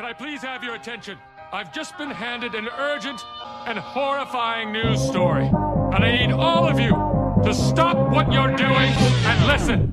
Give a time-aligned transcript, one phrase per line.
[0.00, 1.16] can I please have your attention?
[1.52, 3.20] I've just been handed an urgent
[3.66, 6.92] and horrifying news story, and I need all of you
[7.44, 8.92] to stop what you're doing
[9.24, 9.92] and listen.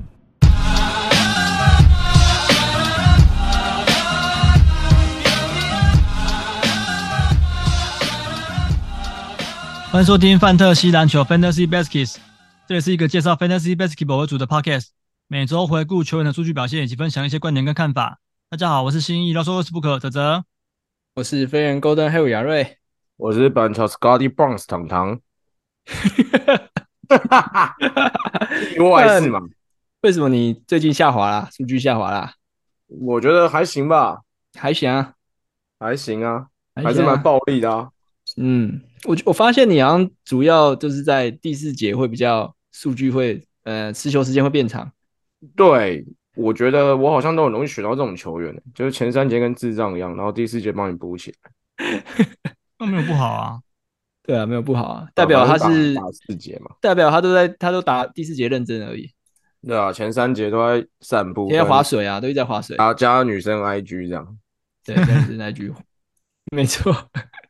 [9.90, 12.16] 欢迎收听范特西篮球 Fantasy Baskets，
[12.66, 14.86] 这里是一个介绍 Fantasy Basketball 为主的 Podcast，
[15.28, 18.18] 每周回顾球员的数据表现以及分享一些观点跟看法。
[18.51, 20.43] 大家好，我是新一老说二十不可泽泽，
[21.13, 22.79] 我是飞人 Golden Hill 亚瑞，
[23.15, 25.21] 我是板桥 Scotty Barnes 糖糖。
[27.07, 28.49] 哈哈哈哈哈！
[28.75, 29.39] 意外是吗？
[30.01, 31.47] 为什么你最近下滑啦？
[31.51, 32.33] 数据下滑啦？
[32.87, 34.21] 我觉得还行吧，
[34.55, 35.13] 还行啊，
[35.79, 37.89] 还行啊，还是蛮暴力的啊。
[38.35, 44.91] 嗯，我我发现你好像主要就是在第四节会比较数据会呃持球时间会变长，
[45.55, 46.03] 对。
[46.39, 52.03] 我觉得我好像都很容易选到这种球员，就是前三节跟智障一样，然后第四节帮你补起来，
[52.79, 53.59] 那没有不好啊。
[54.23, 59.11] 对啊，没有不好啊，代表他是打四节嘛，代表他都在他都打第四节认真而已。
[59.67, 64.37] 对啊，前三节都在散步，在划水啊，都一直在划水啊，加女生 IG 这样，
[64.85, 65.81] 对，这样子那句话，
[66.55, 66.93] 没错。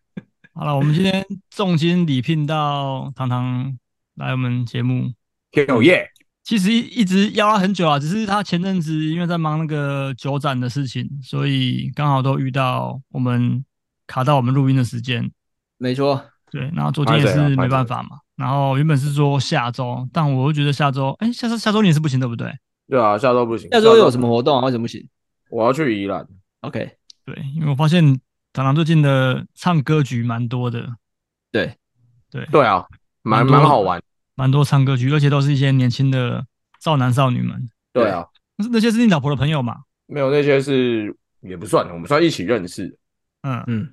[0.55, 3.77] 好了，我们今天重金礼聘到糖糖
[4.15, 5.11] 来我们节目，
[5.67, 6.09] 有耶。
[6.49, 13.63] 其实一一直邀他很久啊，只是他前阵子因为在忙那个酒展的事情，所以刚好都遇到我们
[14.07, 15.29] 卡到我们录音的时间。
[15.77, 16.19] 没错，
[16.49, 18.17] 对，然后昨天也是没办法嘛。
[18.35, 22.51] 然后原本是说下周，但我又觉得下周，哎，下周下周你也是不行，对不对？
[22.87, 23.69] 对啊，下周不行。
[23.69, 24.65] 下周有什么活动啊？
[24.65, 25.07] 为什么不行？
[25.51, 26.27] 我要去宜兰。
[26.61, 26.79] OK，
[27.27, 28.03] 对，因为我发现
[28.53, 30.95] 糖糖最近的唱歌局蛮多的。
[31.51, 31.75] 对，
[32.31, 32.83] 对，对啊，
[33.21, 34.01] 蛮蛮好玩。
[34.39, 36.45] 蛮多唱歌曲，而且都是一些年轻的
[36.79, 37.69] 少男少女们。
[37.91, 38.25] 对啊，
[38.71, 39.75] 那些是你老婆的朋友吗？
[40.07, 42.97] 没有，那些是也不算，我们算一起认识。
[43.41, 43.89] 嗯嗯。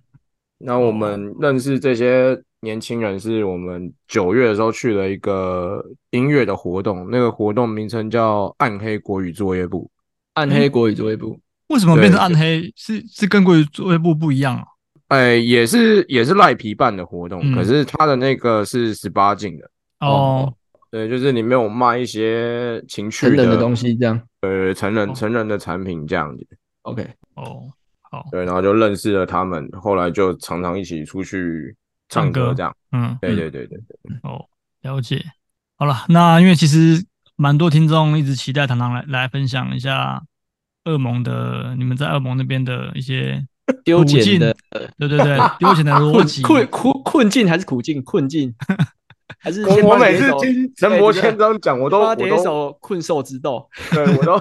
[0.59, 9.91] 那我们认识这些年轻人，是我们九月的时候去了一个音乐的活动，那个活动名称叫“暗黑国语作业部”。
[10.35, 11.41] 暗黑国语作业部、嗯、
[11.75, 12.73] 为什么变成暗黑？
[12.77, 14.63] 是是跟国语作业部不一样啊？
[15.09, 19.69] 哎、欸，也是也是赖皮办的活动，嗯、可是他的那个是十八禁的。
[20.01, 20.53] 哦，
[20.91, 26.47] 对，就是你没有卖一些情趣的，的东西，这样，呃，成人成人的产品这样子。
[26.83, 27.03] OK，
[27.35, 27.69] 哦，
[28.03, 31.75] 好，对，然后就认识了他们，后来就常常一起出去
[32.09, 32.75] 唱歌这样。
[32.93, 34.17] 嗯，对对对对对。
[34.23, 34.45] 哦，
[34.83, 35.25] 了解。
[35.77, 37.05] 好了，那因为其实
[37.37, 40.23] 蛮多听众一直期待糖糖来来分享一下
[40.85, 43.45] 恶魔的，你们在恶魔那边的一些
[43.85, 44.57] 丢钱的，
[44.99, 48.03] 对对对，丢钱的逻辑， 困困困境还是苦境？
[48.03, 48.55] 困境。
[49.47, 53.65] 还是我我每次听陈伯谦这样讲，我都我首困兽之斗，
[53.95, 54.33] 对我都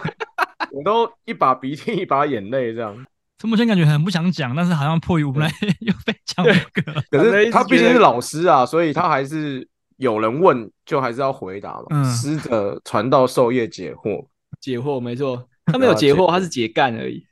[0.71, 3.05] 我都一把鼻涕一把眼泪这样。
[3.38, 5.47] 陈伯谦感觉很不想讲，但是好像迫于无奈
[5.81, 6.81] 又被讲了个。
[7.11, 9.67] 可是他毕竟是老师啊，所以他还是
[9.97, 12.03] 有人问就还是要回答嘛。
[12.11, 14.25] 师者传道授业解惑，
[14.59, 17.23] 解惑没错，他没有解惑，他是解干而已。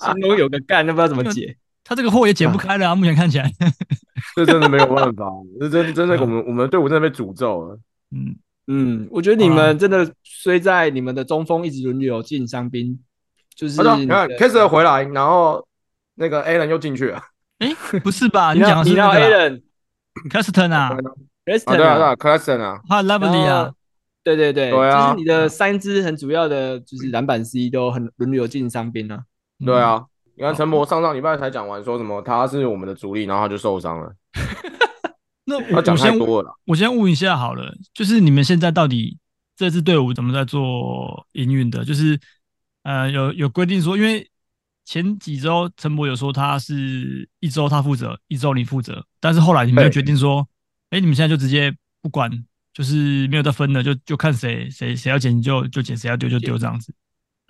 [0.00, 1.56] 心中有个干，那不知道怎么解。
[1.86, 2.94] 他这个货也解不开了啊！
[2.94, 3.50] 目前看起来，
[4.34, 5.30] 这真的没有办法，
[5.60, 7.78] 这真真的我们我们队伍真的被诅咒了。
[8.10, 8.36] 嗯。
[8.68, 12.98] 嗯，我觉得你们真的虽在你们的中锋一直轮流进伤兵，
[13.54, 15.64] 就是你看 Kessler 回来，然后
[16.16, 17.22] 那个 Allen 又进去了。
[17.60, 17.72] 哎，
[18.02, 18.54] 不是吧？
[18.58, 20.90] 你讲的是那个 Allen，Claxton 啊
[21.44, 23.70] ，Claxton 对啊对啊，Claxton 啊，还有 Lovely 啊，
[24.24, 29.20] 对对对，就是你的三支很主要的就是篮板 C 都很轮流进伤兵啊。
[29.64, 30.06] 对啊。
[30.38, 34.14] 你看陈博上上礼拜才讲完，说什么他是我们的主力，然后他就受伤了。
[35.48, 39.16] 那我讲太多了，我先问一下好了，就是你们现在到底
[39.56, 41.84] 这支队伍怎么在做营运的？
[41.84, 42.20] 就是
[42.82, 44.28] 呃，有有规定说，因为
[44.84, 50.46] 前几周陈博有说他是一周他负责，一周你负责，但是后来你们就决定说，
[50.90, 52.30] 哎、欸，你们现在就直接不管，
[52.74, 56.92] 就是没有再分了，就就看谁谁谁要捡就就捡，谁要丢就丢这样子。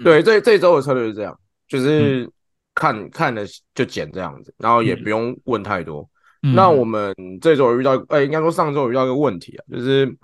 [0.05, 1.37] 对，这这周的策略是这样，
[1.67, 2.25] 就是。
[2.27, 2.33] 嗯
[2.77, 3.43] 看看了
[3.75, 6.09] 就剪这样子，然后也不用问太多。
[6.43, 10.17] 嗯、那我们这周遇到，哎、欸，应该说上周遇到一个问题啊，就是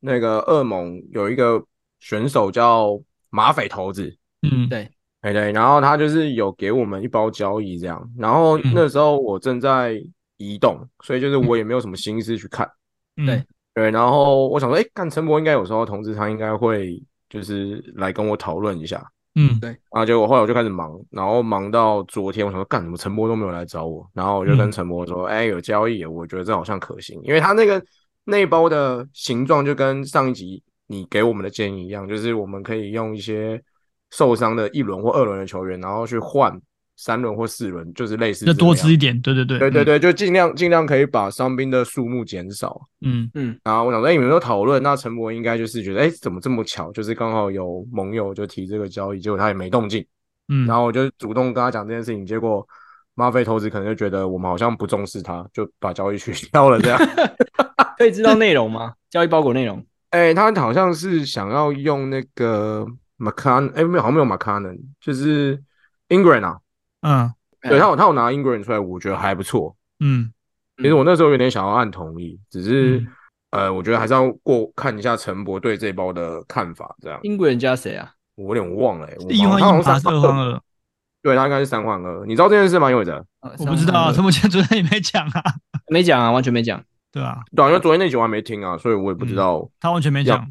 [0.00, 1.62] 那个恶盟有一个
[2.00, 2.98] 选手叫
[3.28, 10.02] 马匪头子，嗯，对，对对，然后他就是有给我们一包交易这样，然后那时候我正在
[10.38, 12.68] 移动，嗯、所以就是我也没有什么心思去看。
[13.18, 13.44] 嗯、对
[13.74, 19.06] 对，然后我想说，哎，看陈博应该有时候通知他应该会就是来跟我讨论一下。
[19.34, 19.70] 嗯，对。
[19.70, 22.96] 然后结果后来我就开始忙，然后忙到昨天，我想说干什么？
[22.96, 27.82] 陈波都没有来找我，然后我就跟陈波说，哎、嗯，有交易，我觉得这好像可行，因为他那个
[28.24, 33.62] 那一包的形状就跟上一集你给我们的建议一样，就是我们可以用一些。
[34.12, 36.60] 受伤的一轮或二轮的球员，然后去换
[37.02, 42.78] 三轮或四轮，就是类似，就多吃一点，对对对，对对对，就尽量尽量可以把伤兵的数目减少。
[43.00, 50.04] 嗯嗯，然后我想说，哎，你们都讨论，那陈博应该就是觉得，哎，怎么这么巧，就是刚好有盟友就提这个交易，结果他也没动静。
[50.48, 52.66] 嗯，然后我就主动跟他讲这件事情，结果
[53.14, 56.78] 马菲投资可能就觉得我们好像不重视他，就把交易取消了。
[56.78, 57.00] 这样
[57.96, 58.92] 可以知道内容吗？
[59.08, 59.82] 交易包裹内容？
[60.10, 62.86] 哎，他好像是想要用那个。
[63.22, 65.62] 马卡，哎，没有，好像没有马卡能，就是
[66.08, 66.56] Ingram 啊，
[67.02, 67.32] 嗯，
[67.62, 70.32] 对他有，他有拿 Ingram 出来，我觉得还不错，嗯，
[70.76, 72.98] 其实我那时候有点想要按同意，只是，
[73.50, 77.20] 嗯、呃，我觉得还是要过看一下陈博对这包的看法，这样。
[77.22, 78.12] Ingram 加谁啊？
[78.36, 80.60] 我有点忘了，一换一还是二换二？
[81.22, 82.90] 对他应该是三换二，你知道这件事吗？
[82.90, 83.24] 因为这，
[83.58, 85.42] 我不知道啊，陈博昨天也没讲啊，
[85.88, 86.82] 没讲啊，完全没讲，
[87.12, 90.46] 对啊，对啊，因为昨天那集我还没听啊，所以我也不知道、嗯，他完全没讲，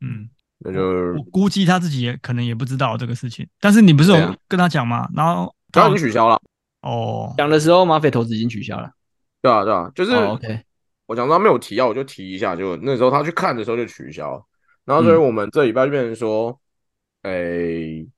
[0.00, 0.28] 嗯。
[0.64, 0.80] 那就
[1.14, 4.98] 我估计他自己也可能也不知道这个事情，但是你不是有跟他讲吗？
[4.98, 6.40] 啊、然后他已经取消了
[6.82, 7.34] 哦。
[7.36, 8.90] 讲的时候，马匪投资已经取消了。
[9.40, 10.60] 对啊，对啊，就是 OK。
[11.06, 12.54] 我讲说他没有提要，我就提一下。
[12.54, 14.42] 就那时候他去看的时候就取消，
[14.84, 16.58] 然后所以我们这礼拜就变成说，
[17.22, 18.08] 哎、嗯欸，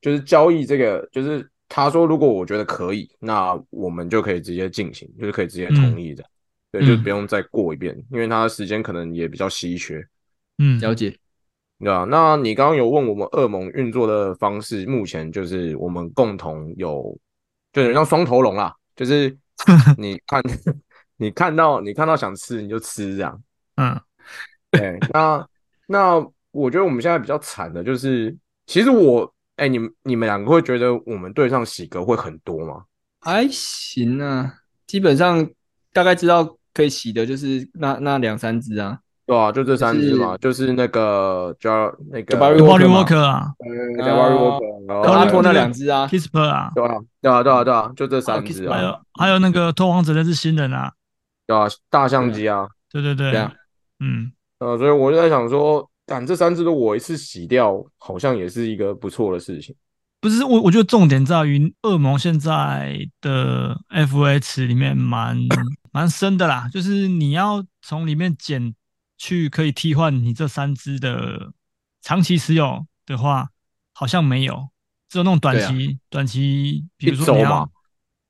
[0.00, 6.22] 就是交易这个，就是他说如果我觉得可以，那我们就可以直接进行，就是可以直接同意的，
[6.72, 10.06] 嗯、对，就不用再过一遍，嗯、因为他的时间可能也比较稀缺。
[10.58, 11.18] 嗯，了解。
[11.78, 17.14] 对啊，那你刚刚有问我们恶盟运作的方式，目前就是我们共同有，
[17.70, 19.36] 就是像双头龙啦，就是
[19.98, 20.42] 你看，
[21.18, 23.42] 你看到你看到想吃你就吃这样，
[23.76, 24.00] 嗯，
[24.72, 25.46] 对，那
[25.86, 26.16] 那
[26.50, 28.34] 我觉得我们现在比较惨的就是，
[28.64, 32.84] 其实我，哎、欸，你们你们两个会觉得我们队上喜格会很多吗？
[33.20, 35.46] 还行啊，基本上
[35.92, 39.00] 大概知道可以洗的就是那那两三只啊。
[39.26, 43.52] 对啊，就这三只嘛，就是那个叫那个 Jabari Walker 啊
[43.98, 50.92] ，Jabari Walker，然后阿托那两只啊，Kispert 啊，对啊，对啊，对啊，对啊，就这三只啊，还有还有那个拓荒者那只新人啊，
[51.44, 53.32] 对啊，大相机啊，对对对，
[53.98, 54.30] 嗯，
[54.60, 59.74] 呃，所以我就在想说，但这三只都我一次洗掉，好像也是一个不错的事情。
[60.20, 65.36] 不是我，我觉得重点在于恶魔现在的 FA 池里面蛮
[65.90, 68.72] 蛮深的啦，就是你要从里面捡。
[69.18, 71.52] 去可以替换你这三只的
[72.02, 73.48] 长期持有的话，
[73.92, 74.68] 好像没有，
[75.08, 77.70] 只有那种短期、啊、短期，比如说你要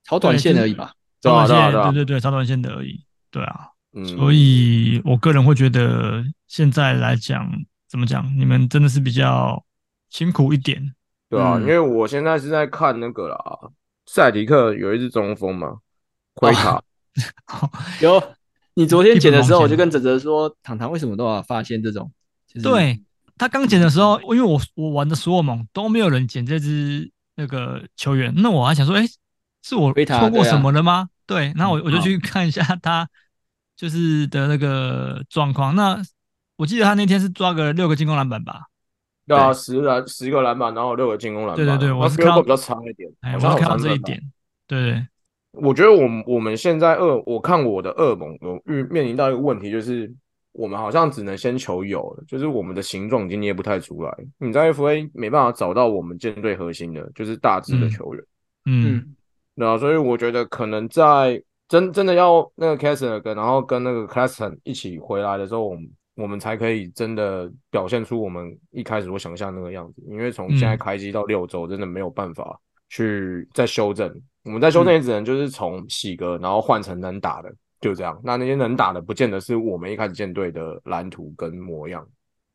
[0.05, 7.51] 炒短线而已吧，炒短线，对对对，炒短线的而已，对啊，嗯，所以我个人会觉得现在来讲，
[7.89, 9.65] 怎么讲，你们真的是比较
[10.11, 10.95] 辛苦一点，
[11.29, 13.39] 对啊，嗯、因为我现在是在看那个啦，
[14.07, 15.79] 塞迪克有一只中锋嘛，
[16.35, 16.77] 奎卡、
[17.49, 18.36] 哦、 有。
[18.79, 22.13] 你昨天捡的时候，我就跟泽泽说：“糖糖为什么都要发现这种？”
[22.47, 23.03] 就是、对
[23.39, 29.13] 他刚捡的时候，因为我我玩的所有盟都没有人捡这只那个球员，那我还想说：“哎、欸，
[29.63, 33.09] 是我错过什么了吗？”对，啊、对，然后我我就去看一下他
[33.77, 35.75] 就是的那个状况。
[35.75, 35.99] 那
[36.57, 38.67] 我记得他那天是抓个六个进攻篮板吧？
[39.27, 41.57] 对啊，十篮十个篮板，然后六个进攻篮板。
[41.57, 44.23] 对对对，我是看到比较长一点，哎，我是看到这一点，
[44.67, 45.07] 对，对。
[45.57, 50.13] 我觉得我们我们现在恶，我看我的恶梦有遇面临到一个问题，就是
[50.53, 54.15] 我们好像只能先求有了，就是我们的形状已经捏不太出来。
[54.39, 58.25] 你在 FA 没办法找到我们舰队核心的，就是大致的球员。
[58.67, 59.17] 嗯，
[59.55, 70.03] 那、嗯、所以我觉得可能在真真的要那个 Kassler 跟然后跟那个 Claston 一起回来的时候，我们我们才可以真的表现出我们一开始我想象那个样子。
[70.09, 74.09] 因为从现在开机到六周，真的没有办法去再修正。
[74.47, 78.17] 我们在修正也只能就是从喜哥，然后换成能打的，就这样。
[78.23, 82.07] 那那些能打的，不见得是我们一开始舰队的蓝图跟模样。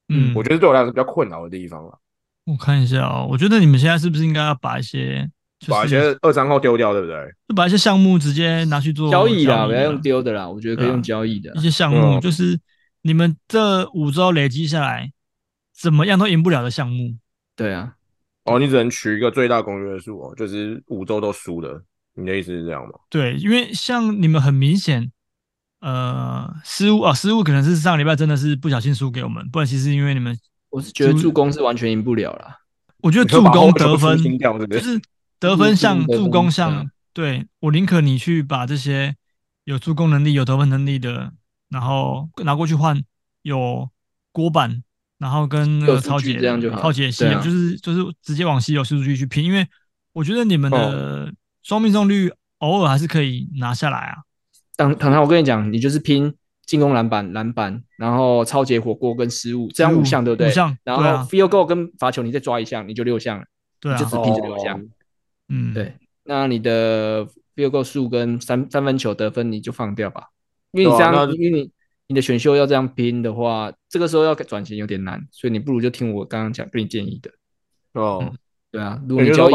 [0.07, 1.99] 嗯，我觉得对我来说是比较困扰的地方了。
[2.45, 5.29] 我看一下哦，我觉得你们现在是不是应该要把一些、
[5.59, 7.15] 就是、把一些二三号丢掉，对不对？
[7.49, 10.47] 就把一些项目直接拿去做交易啦，不要用丢的啦。
[10.49, 12.57] 我觉得可以用交易的、啊、一些项目，就是
[13.01, 15.11] 你们这五周累积下来，
[15.77, 17.15] 怎么样都赢不了的项目。
[17.55, 17.95] 对啊。
[18.45, 21.83] 哦，你只能取一个最大公约数哦，就是五周都输了。
[22.13, 22.91] 你的意思是这样吗？
[23.09, 25.11] 对，因为像你们很明显，
[25.79, 30.37] 呃，失误啊，失误可能是上礼拜真的是不小心输给我们，不然其实因为你们，
[30.71, 32.57] 我是觉得助攻是完全赢不了啦。
[32.97, 34.37] 我觉得 助攻得分是是
[34.69, 35.01] 就是
[35.39, 39.15] 得分像助攻像，对，我宁可你去把这些
[39.63, 41.31] 有助攻能力、有得分能力的，
[41.69, 43.01] 然后拿过去换
[43.41, 43.89] 有
[44.33, 44.83] 锅板，
[45.21, 49.65] 然后跟那个超级这样就好，超解稀有，啊、就是就是直接往稀有数据去拼，因为
[50.13, 51.31] 我觉得你们的
[51.63, 54.17] 双命中率偶尔还是可以拿下来啊。
[54.75, 56.33] 唐唐唐，我跟你讲，你就是拼。
[56.63, 60.47] 进攻篮板、篮板，然后超级火锅跟失误，这样五项对不对？
[60.47, 60.77] 五项。
[60.85, 63.43] 然后 field goal 跟罚球，你再抓一项，你就六项了。
[63.81, 64.81] 对啊，就只拼这六项。
[65.49, 65.95] 嗯，对。
[66.23, 67.25] 那你的
[67.57, 70.27] field goal 数跟三三分球得分，你就放掉吧。
[70.71, 71.71] 因为你这样，因为你
[72.11, 77.31] 你的选秀要这样拼的话，这个时候要转型有点难，所以你不如就听我刚刚讲，给你建议的。
[77.93, 78.33] 哦，
[78.69, 79.53] 对啊，如果你交易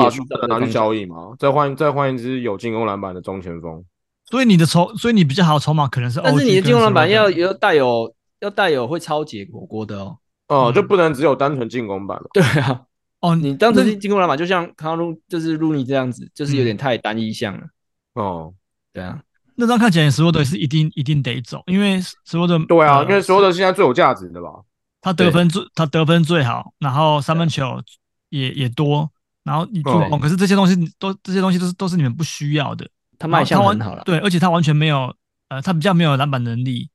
[0.48, 3.84] 拿去交易嘛，再换再换一支有进攻篮板的中前锋。
[4.25, 12.30] 所以你的筹，所以你比较好筹码可能是，但是你的进攻篮板要要带有要带有会抄截火锅的哦，哦，就不能只有单纯进攻板了。
[12.32, 12.86] 对啊，
[13.20, 17.66] 哦，你当时进攻篮板就像康路就是路尼这样子，就是有点太单一项了。
[18.14, 18.54] 哦，
[18.94, 19.20] 对啊，
[19.56, 24.48] 那张看起来史罗德是一定一定得走，因为史罗德对啊，因为史罗德现在最有价值的吧，
[25.00, 27.82] 他得分最他得分最好，然后三分球
[28.28, 29.10] 也也多，
[29.44, 32.88] 然后你助攻，可是这些东西都这些东西都是都是你们不需要的。
[33.18, 35.14] 他卖相很好了，对，而且他完全没有，
[35.48, 36.90] 呃，他比较没有篮板能力。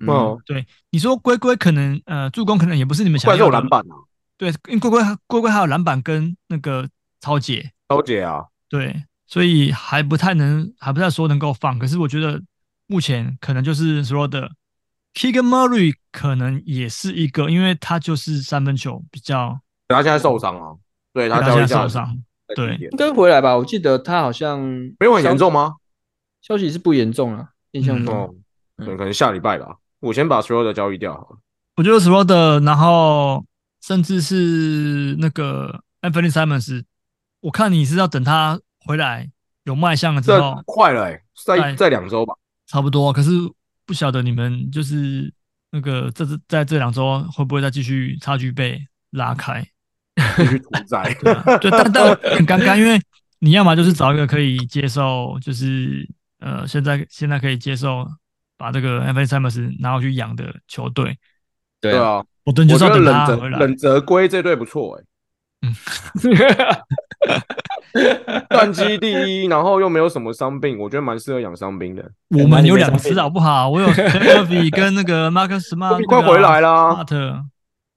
[0.00, 3.52] 嗯，对，你说龟龟可能，呃，助攻可能也不是你们想要的。
[3.52, 3.94] 篮板啊？
[4.38, 6.88] 对，因为龟龟龟龟还有篮板跟那个
[7.20, 8.46] 超姐，超姐啊？
[8.68, 11.78] 对，所以还不太能，还不太说能够放。
[11.78, 12.38] 可是我觉得
[12.86, 14.50] 目前可能就是说的
[15.14, 19.58] ，Keegan Murray 可能也是一个，因为他就是三分球比较。
[19.88, 20.76] 他现在受伤啊？
[21.14, 22.22] 对，他现在受伤。
[22.54, 23.56] 对，应该回来吧？
[23.56, 24.60] 我记得他好像
[25.00, 25.76] 没有很严重吗？
[26.42, 28.36] 消息是不严重啊，印象中，
[28.76, 29.78] 可能可能下礼拜吧。
[30.00, 31.38] 我先把所有的交易掉好了。
[31.76, 33.42] 我觉得所有的，然后
[33.80, 36.84] 甚至是那个 Anthony Simons，
[37.40, 39.30] 我看你是要等他回来
[39.64, 42.34] 有卖相了之后，快了哎，再再两周吧，
[42.66, 43.12] 差不多。
[43.12, 43.30] 可是
[43.86, 45.32] 不晓得你们就是
[45.70, 49.64] 那个这这在这两周会不会再继续差距被拉开？
[50.36, 51.14] 继续屠宰，
[51.60, 52.04] 对，但但
[52.36, 53.00] 很尴尬，因为
[53.38, 56.06] 你要么就是找一个可以接受，就是
[56.38, 58.06] 呃，现在现在可以接受
[58.58, 61.16] 把这个 Anthony Simons 拿回去养的球队，
[61.80, 63.58] 对啊，我等就是要等他回来。
[63.58, 65.04] 冷泽龟这队不错哎，
[65.62, 65.72] 嗯，
[68.50, 72.04] 战绩第一，然后又没有什么伤病，我觉得蛮适合养伤兵的。
[72.30, 73.68] 我们有两只好不好？
[73.70, 77.04] 我有 Irving 跟那个 Marcus Smart，快回来啦。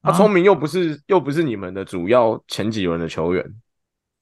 [0.04, 3.44] 他聪明又不是又不是你们的主要前几轮的球员。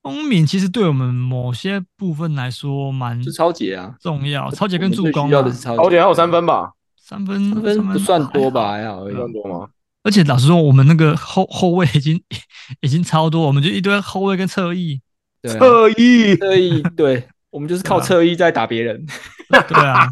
[0.03, 6.71] 聪明其实对我们某些部分来说蛮是超级啊重要，超级跟助攻要的是超级，超级还有三分吧？
[6.97, 8.71] 三分三分不算多吧？
[8.71, 9.67] 还好，算多吗？
[10.03, 12.21] 而且老实说，我们那个后后卫已经
[12.81, 15.01] 已经超多，我们就一堆后卫跟侧翼，
[15.43, 19.05] 侧翼侧翼，对我们就是靠侧翼在打别人。
[19.49, 20.11] 对啊，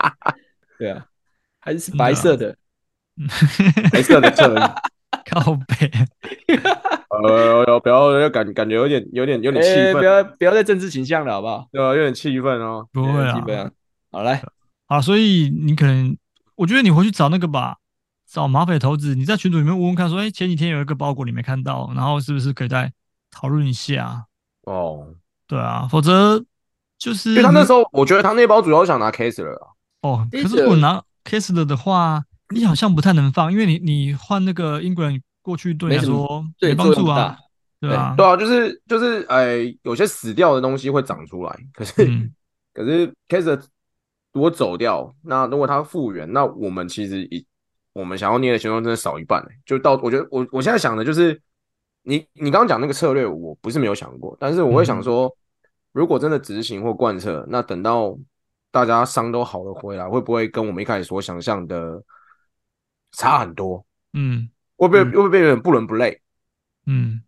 [0.78, 1.04] 对啊，
[1.60, 2.56] 还是白色的。
[3.90, 4.60] 白色的侧翼，
[5.30, 5.90] 靠背。
[7.08, 9.92] 呃，不要，感感觉有点，有点，有点气氛。
[9.94, 11.66] 不要，不要再政治倾向了，好不好？
[11.72, 12.86] 对啊，有点气愤哦。
[12.92, 13.70] 不会啊，
[14.12, 14.42] 好来，
[14.86, 16.14] 好，所以你可能，
[16.56, 17.76] 我觉得你回去找那个吧，
[18.36, 22.92] 找马匪投资，你在群组里面问问看，说，哎，前几天有一个包裹你没看到，然后是不是可以再
[23.30, 24.26] 讨论一下？
[24.64, 25.08] 哦，
[25.46, 26.44] 对啊，否则
[26.98, 29.68] 就是，因为他那时候，我觉得他那包主要想拿 Kessler 啊。
[30.02, 32.22] 哦，可是如果拿 Kessler 的话。
[32.54, 37.36] 你好像不太能放，因为你你换那个英国人过去对你来说没帮助啊，
[37.80, 42.32] 对啊，对啊，就是就是哎，有些死掉的东西会长出来，可是、嗯、
[42.72, 43.60] 可是 Kessler
[44.32, 47.44] 如果走掉，那如果他复原，那我们其实一
[47.96, 51.40] 我们想要捏的钱真的少一半，就到我觉得我我现在想的就是
[52.02, 55.32] 你你刚刚讲那个策略，我不是没有想过，但是我会想说，嗯、
[55.92, 58.16] 如果真的执行或贯彻，那等到
[58.70, 62.02] 大家伤都好了回来，会不会跟我们一开始所想象的？
[63.12, 66.20] 差很多，嗯，会不会会不会变成不伦不类？
[66.84, 67.22] 嗯，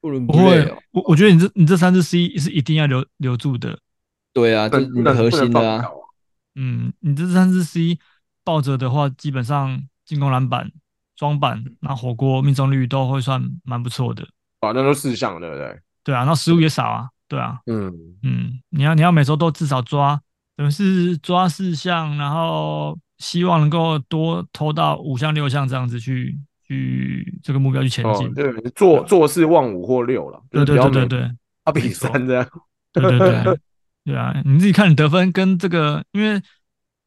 [0.00, 0.74] 不伦不类。
[0.90, 3.78] 我我觉得你这你这三只 C 是一定要留留住的。
[4.32, 5.84] 对啊，这是你的核心的啊。
[6.56, 8.00] 嗯，你这三只 C
[8.42, 10.72] 抱着的话，基本上进攻篮板、
[11.14, 14.24] 装板，然后火锅命中率都会算蛮不错的。
[14.58, 15.78] 啊，那都四项，对不对？
[16.02, 17.08] 对啊，那失误也少啊。
[17.28, 20.18] 对啊，嗯嗯，你要你要每周都至少抓，
[20.56, 22.98] 等于是抓四项，然后。
[23.18, 31.30] 希望能够多偷到五项六项这样子去去这个目标去前进，对，做做事望五或六了，对对对对对，
[31.64, 32.48] 二比三这样，
[32.92, 33.58] 对对对，
[34.06, 36.40] 对啊，你自己看你得分跟这个，因为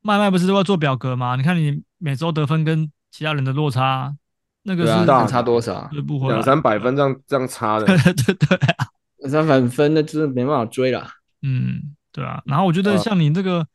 [0.02, 1.36] 麦麦不是都要做表格吗？
[1.36, 4.16] 你看你每周得分跟其他人的落差，
[4.64, 5.90] 那个是差多少？
[6.28, 11.08] 两三百分这样这样差的， 对对对啊，两三百分那真的没办法追了。
[11.42, 12.42] 嗯，对啊。
[12.46, 13.66] 然后我觉得像你这个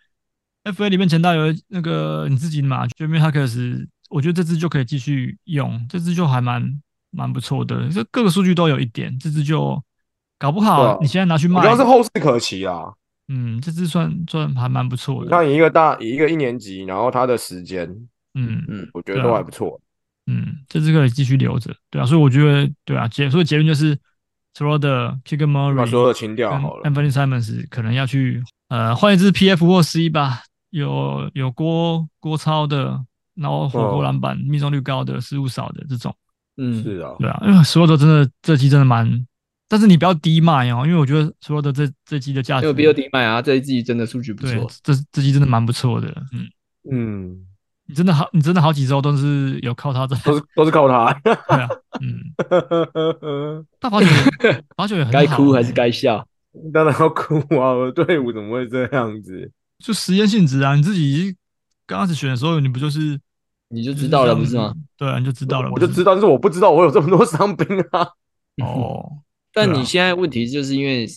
[0.64, 6.80] FA 里面前大有那个你自己嘛，Jaime Jaquez，我觉得这支就可以继续用，这支就还蛮
[7.10, 7.88] 蛮不错的。
[7.88, 9.80] 这各个数据都有一点，这支就
[10.38, 12.92] 搞不好你现在拿去卖，主要是后市可期啊。
[13.28, 15.24] 嗯，这支算算还蛮不错的。
[15.24, 17.88] 你看一个大一个一年级，然后他的时间，
[18.34, 19.80] 嗯嗯，我觉得都还不错。
[20.28, 23.96] 嗯，这支可以继续留着，对啊，所以我觉得，对啊，结所以结论就是
[24.56, 33.04] ，Schroeder、Keegan Murray 把所有的清掉好了，Anthony Simons 可能要去呃换一支 PF 或 C 吧，有有郭郭超的，
[33.34, 36.12] 然后火锅篮板命中率高的，失误少的这种，
[36.56, 39.26] 嗯，是啊，对啊，因为 Schroeder 真的这期真的蛮，
[39.68, 46.48] 但是你不要低卖哦，因为我觉得 Schroeder 这这季的价值没有必要低卖啊，这一季真的数据不错，这这季真的蛮不错的，嗯
[46.90, 47.46] 嗯。
[47.88, 51.12] 你真的好，你真的好几周都是有靠他，这都是都是靠他。
[51.22, 51.68] 对啊，
[52.02, 54.06] 嗯，大罚球，
[54.76, 55.12] 罚 球也很好。
[55.12, 56.26] 该哭还是该笑？
[56.74, 57.70] 当然要哭啊！
[57.74, 59.52] 我的队伍怎么会这样子？
[59.78, 60.74] 就实验性质啊！
[60.74, 61.36] 你自己
[61.86, 63.16] 刚开始选的时候，你不就是
[63.68, 64.74] 你就知道了，不是吗？
[64.96, 65.70] 对啊，你就知道了。
[65.70, 68.08] 我就知道，但是我不知道我有这么多伤兵啊。
[68.64, 69.12] 哦，
[69.56, 71.08] 但你现在问题就是因为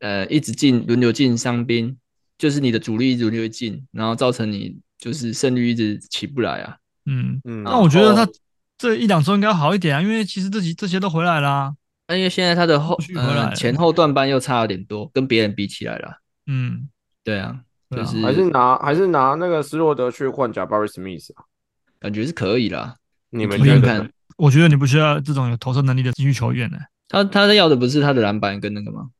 [0.00, 1.96] 呃，一直进轮流进伤兵，
[2.36, 4.80] 就是你的主力一直轮流进，然后造成你。
[5.02, 8.24] 就是胜率一直起不来啊，嗯嗯，那我觉得他
[8.78, 11.74] 这一两周应该好一点啊，因为其实这几这些都回来啦。
[12.06, 16.88] 那因为现在他的后呃前后段班又差了点多，跟别人比起来了，嗯，
[17.24, 17.58] 对啊，
[17.90, 21.42] 就是还是拿还是拿那个斯洛德去换 Jabari Smith 啊，
[21.98, 22.94] 感觉是可以啦。
[23.30, 24.08] 你们觉得？
[24.36, 26.78] 我觉得你不需要这种有投射能力的禁区球员呢。
[27.12, 29.10] 他他要的不是他的篮板跟那个吗？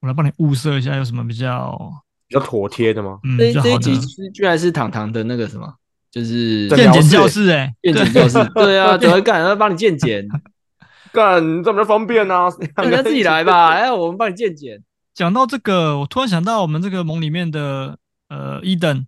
[0.00, 1.78] 我来帮你物色一下，有什么比较。
[2.26, 3.20] 比较妥帖的吗？
[3.24, 3.94] 嗯，这这一集
[4.30, 5.70] 居然是糖糖的那个什么，
[6.10, 9.44] 就是健检教室哎，健检教室， 对啊，怎么干？
[9.44, 10.26] 要帮你健检，
[11.12, 12.48] 干这么方便啊？
[12.76, 14.82] 人家自己来吧，哎，我们帮你健检。
[15.12, 17.98] 讲到这个，我突然想到我们这个盟里面的
[18.30, 19.06] 呃伊登，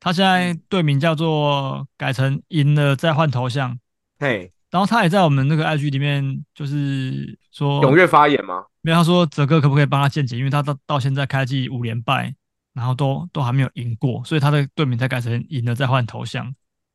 [0.00, 3.78] 他现在队名叫做改成赢了再换头像，
[4.18, 8.64] 嘿，然后他也在我们那个 IG 里面就是说踊跃发言吗？
[8.80, 12.34] 没有，他说泽哥可不可以帮他见解，因为他到到现在开季五连败。
[12.74, 16.52] 然后都都还没有赢过，所以他的队名才改成赢了再换头像。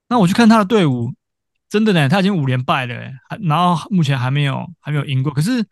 [0.09, 1.13] 那我去看他的队伍，
[1.69, 2.95] 真的呢，他已经五连败了，
[3.29, 5.31] 还然后目前还没有还没有赢过。
[5.31, 5.65] 可是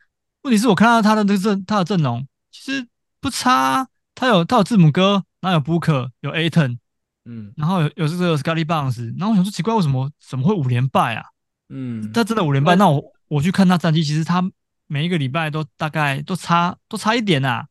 [0.43, 2.88] 问题是我看到他的那个阵他的阵容其实
[3.20, 6.78] 不差，他有他有字母哥，然后有 Booker，有 Ayton，
[7.26, 11.26] 嗯，然后有有这个 Scottie Barnes，然后我想说奇怪，为什么怎么会五连败啊？
[11.69, 12.75] 嗯，他真的五连败。
[12.75, 14.43] 那我我去看他战绩，其实他
[14.88, 17.65] 每一个礼拜都大概都差都差一点呐、啊。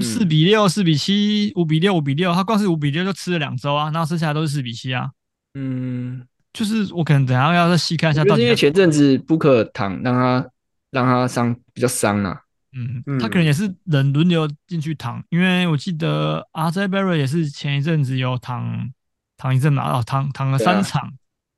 [0.00, 5.10] 四比六、四比七、五比六、五比六，他光是五比六就吃了两周啊，然后剩下的都是四比七啊。
[5.52, 10.48] 嗯，就是我可能等下要再细看一下到底，因为前阵子 Booker 躺让他
[10.90, 12.40] 让他伤比较伤啊。
[12.72, 18.90] 嗯，他可能也是人轮流进去躺，因为我记得 RJ Barrett 也是前一阵子有躺
[19.36, 21.12] 躺一阵嘛，哦，躺躺了三场。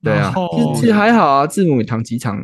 [0.06, 0.32] 对啊，
[0.76, 2.36] 其实还好啊，字母也躺几场。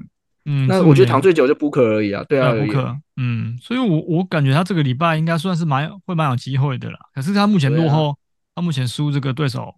[0.44, 6.98] 嗯，那我觉得躺最久就 Booker 而已啊，对啊，Booker，嗯，所以我我感觉他这个礼拜应该算是蛮会蛮有机会的啦。
[7.14, 8.18] 可是他目前落后，
[8.54, 9.72] 他目前输这个对手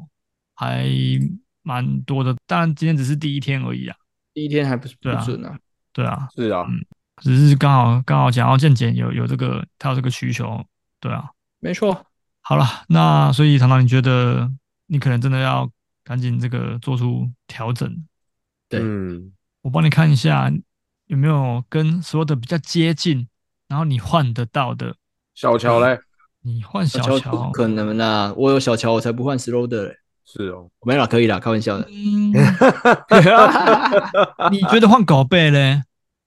[0.54, 0.88] 还
[1.62, 2.34] 蛮多的。
[2.46, 3.96] 当然今天只是第一天而已啊，
[4.32, 5.54] 第一天还不是不准啊，
[5.92, 6.82] 对啊，是啊，嗯，
[7.22, 10.64] 只是刚好刚好讲到健检有有这个他有这个需求，
[10.98, 11.26] 对啊，
[11.60, 12.06] 没错。
[12.40, 14.50] 好了，那所以唐唐你觉得
[14.86, 15.70] 你可能真的要
[16.04, 18.04] 赶紧这个做出调整，
[18.68, 18.82] 对。
[19.62, 20.52] 我帮你看一下
[21.06, 23.26] 有没有跟所有的比较接近，
[23.66, 24.94] 然后你换得到的
[25.34, 25.98] 小乔嘞？
[26.42, 27.52] 你换小乔不？
[27.52, 29.96] 可能啊，我有小乔，我才不换 Schroeder 嘞。
[30.26, 31.86] 是哦，没啦，可以啦，开玩笑的。
[31.90, 32.32] 嗯、
[34.52, 35.82] 你觉得换狗背嘞？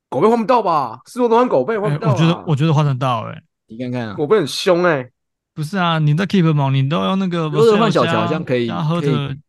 [0.09, 0.99] 狗背换不到吧？
[1.05, 2.13] 是我都换狗背换不到、欸。
[2.13, 5.11] 我觉得我觉得换得到哎、欸，你看看啊，狗背很凶哎、欸。
[5.53, 7.49] 不是啊，你在 Keep 嘛，你都要那个。
[7.49, 9.39] 如果换小乔好像可以，可以，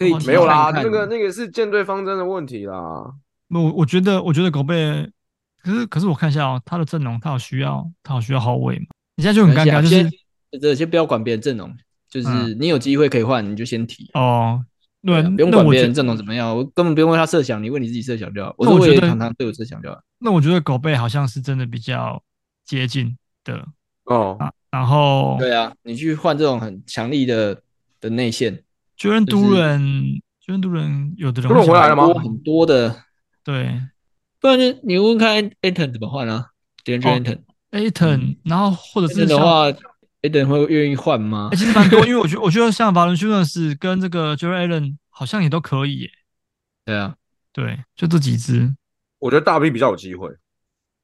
[0.00, 3.04] 可以没有啦，那个那个是舰队方针的问题啦。
[3.50, 5.06] 我我觉得，我觉得狗贝，
[5.62, 8.86] 可是可是我看一下哦，他的阵容，他有需要，他有需要后卫嘛？
[9.16, 10.10] 你现在就很尴尬，就是
[10.58, 11.70] 这先不要管别人阵容，
[12.08, 14.64] 就是你有机会可以换，你就先提哦。
[15.02, 18.54] 对，不用管别人阵容怎么样，我根本不用为他设想，你为你自己设想就好。
[18.56, 20.00] 我说我觉得常常对我设想就好。
[20.18, 22.22] 那我觉得狗贝好像是真的比较
[22.64, 23.62] 接近的
[24.04, 24.38] 哦。
[24.70, 27.60] 然后对啊，你去换这种很强力的
[28.00, 28.62] 的内线
[29.00, 32.06] ，Jalen Duren，Jalen Duren 有的人回来了吗？
[32.14, 33.04] 很多的。
[33.42, 33.80] 对，
[34.38, 36.50] 不然就你问问看 Ayton 怎么换啊
[36.84, 39.66] ？DeAndre Ayton，然后或者是的话
[40.22, 41.48] ，Ayton 会愿意换吗？
[41.52, 46.10] 其实蛮多，因为我觉得我觉得像 Valanciunas 跟这个 Jarrett Allen 好像也都可以耶。
[46.84, 47.14] 对啊，
[47.52, 48.74] 对，就这几只。
[49.18, 50.28] 我觉得大 V 比较有机会。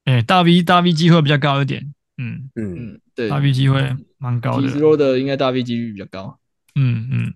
[0.04, 1.94] 哎，大 V 大 V 机会比较高一点。
[2.18, 4.68] 嗯嗯，对，大 V 机会蛮高的。
[4.68, 6.38] Schroeder 应该大 V 几率比较高。
[6.74, 7.34] 嗯嗯，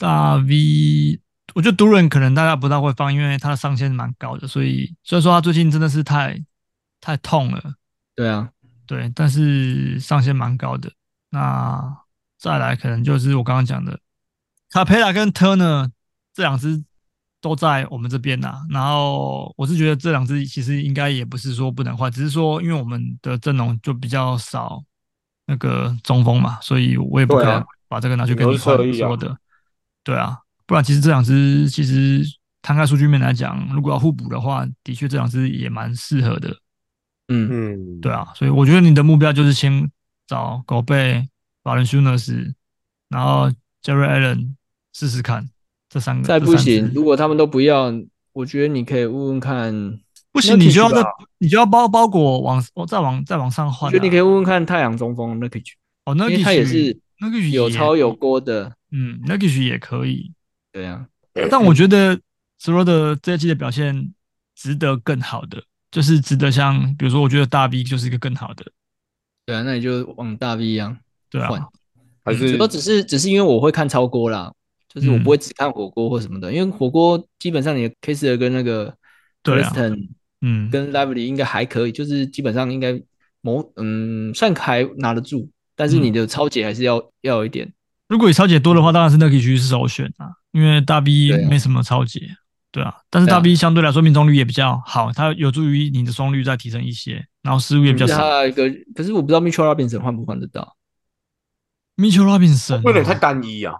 [0.00, 1.20] 大 V，
[1.54, 6.42] 我觉得 Duren 可能大家不大会放，因为他的上限蛮高的，所以虽然说他最近真的是太
[7.02, 7.74] 太痛了。
[8.16, 8.48] 对啊，
[8.86, 10.90] 对，但是上限蛮高的。
[11.28, 11.98] 那
[12.38, 14.00] 再来可能就是我刚刚讲的
[14.70, 15.90] 卡佩拉跟 Turner
[16.32, 16.82] 这两支
[17.42, 18.62] 都在我们这边呐。
[18.70, 24.82] 然后我是觉得这两支其实应该也不是说不能换，只是说因为我们的阵容就比较少
[25.44, 29.36] 那个中锋嘛，所以我也不敢把这个拿去跟你换说的。
[30.04, 32.22] 对啊，不然其实这两支其实
[32.62, 36.56] 摊开数据面来讲，如果要互补的话，的确这两支也蛮适合的。
[37.28, 39.90] 嗯嗯，对啊，所以我觉得你的目标就是先
[40.26, 41.28] 找狗贝。
[41.62, 42.54] Valanciunas，
[43.10, 43.50] 然后
[43.82, 44.54] Jarrett Allen
[44.94, 45.46] 试试看
[45.90, 46.26] 这三个。
[46.26, 47.92] 再不行，如果他们都不要，
[48.32, 50.00] 我觉得你可以问问看。
[50.32, 51.04] 不行，你就要在，
[51.36, 53.88] 你就要包包裹往，再往再往上换。
[53.88, 55.72] 我觉得你可以问问看太阳中锋 Nurkic。
[56.06, 58.76] 哦，Nurkic 他也是 Nurkic 有超有锅的。
[58.90, 60.32] 嗯，Nurkic 也可以。
[60.72, 61.06] 对啊，
[61.50, 62.18] 但我觉得
[62.60, 64.12] Schroeder 这一季的表现
[64.54, 68.64] 值得更好的，就是值得像比如说，我觉得大 V 就是一个更好的。
[69.46, 70.96] 对啊，那你就往大 V 一样。
[71.28, 71.48] 对啊，
[72.24, 74.52] 还是说只是只是因为我会看超锅啦，
[74.88, 78.94] 就是我不会只看火锅或什么的，因为火锅基本上你的 Kessler 跟那个
[79.42, 80.08] Claxton
[80.40, 83.00] 嗯，跟 Lively 应该还可以，就是基本上应该
[83.40, 85.48] 某嗯算还拿得住，
[85.80, 87.72] 但是你的超解还是要要有一点。
[88.06, 92.20] 如果你超解多的话，当然是那个区是首选啊，因为大 B 没什么超解，
[92.70, 98.46] 对啊，但是大 B 相对来说命中率也比较好，它有助于你的双率再提升一些，然后失误也比较少。
[98.46, 100.76] 一个，可是我不知道 Mitchell Robinson 换不换得到。
[101.96, 103.76] Mitchell Robinson 有点太单一啊！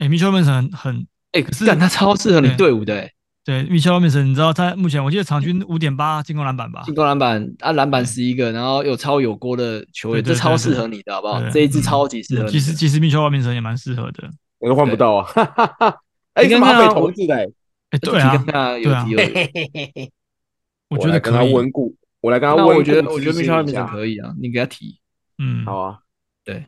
[0.00, 3.10] 哎，Mitchell Robinson 很哎，可是但他超适合你队伍的哎。
[3.44, 6.82] 对，Mitchell Robinson，你知道他目前我记得场均五点八进攻篮板吧？
[6.84, 11.42] 进攻篮板啊，篮板十一个，然后有超有锅的球员，这超适合你的，好不好？
[11.50, 12.48] 这一支超级适合。
[12.48, 15.24] 其实其实 Mitchell Robinson 也蛮适合的， 我都换不到啊！
[15.24, 15.96] 哈哈哈。
[16.34, 18.38] 哎，马匪同志的哎，对啊，
[18.78, 19.04] 对啊，
[20.88, 22.76] 我觉得跟他稳固，我来跟他问。
[22.76, 24.98] 我觉得我觉得 Mitchell Robinson 可以啊，你给他提，
[25.38, 25.98] 嗯，好啊，
[26.44, 26.64] 对。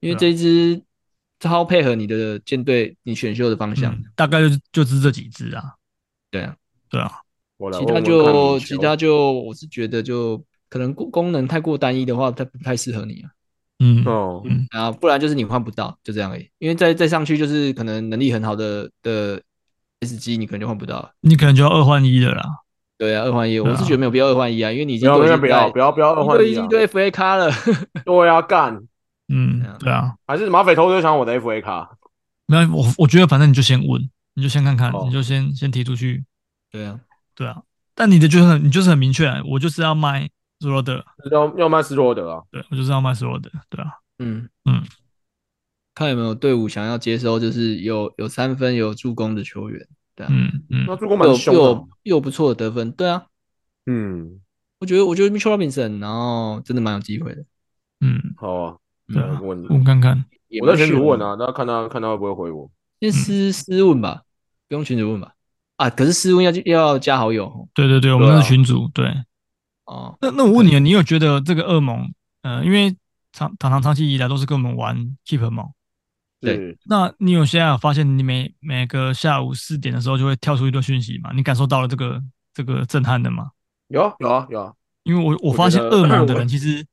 [0.00, 0.82] 因为这一支
[1.40, 5.62] 超配合你的舰队，你选秀的方向，嗯、大概就就是这几支啊。
[6.34, 6.56] 对啊，
[6.90, 7.12] 对啊，
[7.78, 13.30] 其他就其他就我是觉得就可能功功能太过单一的话，它不太适合你啊。
[13.78, 16.48] 嗯哦，嗯，然后不然就是你换不到，就这样而已。
[16.58, 19.40] 因为再再上去就是可能能力很好的的
[20.00, 22.42] SG，你可能就换不到了，你可能就要二换一的啦。
[22.98, 27.50] 对啊，二换一，我是觉得没有必要二换一啊，因为你已经不要不要不要不要二换一，已经对 FA 卡了，
[28.04, 28.80] 对啊，干。
[29.28, 31.90] 嗯，对啊，还是马匪偷偷抢我的 FA 卡？
[32.46, 36.24] 没有，我我觉得反正你就先问，你就先看看，你就先先提出去。
[36.70, 37.00] 对啊，
[37.34, 37.62] 对啊，
[37.94, 40.28] 但你的就是很，你就是很明确，我就是要卖
[40.60, 42.42] 斯罗德，要要卖斯罗德啊。
[42.50, 44.82] 对，我就是要卖斯罗德，对啊，嗯嗯，
[45.94, 53.26] 看有没有队伍想要接收，就是有有三分有助攻的球员，对啊，嗯嗯，那助攻蛮凶，又又不错的得分，对啊，
[53.86, 54.40] 嗯，
[54.80, 57.44] 我觉得我觉得 Mitchell Robinson，然后真的蛮有机会的，
[58.00, 58.76] 嗯，好啊。
[59.06, 60.24] 对啊，问看看，
[60.62, 62.70] 我在群主问啊，大家看他看他会不会回我。
[63.00, 64.22] 先私私问吧，
[64.68, 65.32] 不用群主问吧。
[65.76, 67.68] 啊，可是私问要要加好友。
[67.74, 68.88] 对对对，我们是群主。
[68.94, 69.06] 对。
[69.84, 71.98] 哦，那那我问你啊，你有觉得这个恶魔，
[72.42, 72.96] 呃，因为
[73.32, 74.96] 长堂堂长期以来都是跟我们玩
[75.26, 75.64] Keep 吗？
[76.40, 76.76] 对。
[76.86, 81.30] 那你有现在有发现，你每每个下午四点的时候就会跳出一段讯息吗？
[81.34, 82.22] 你感受到了这个
[82.52, 83.50] 这个震撼的吗？
[83.88, 84.72] 有有啊有啊，
[85.02, 86.86] 因为我我发现 恶魔的人其实。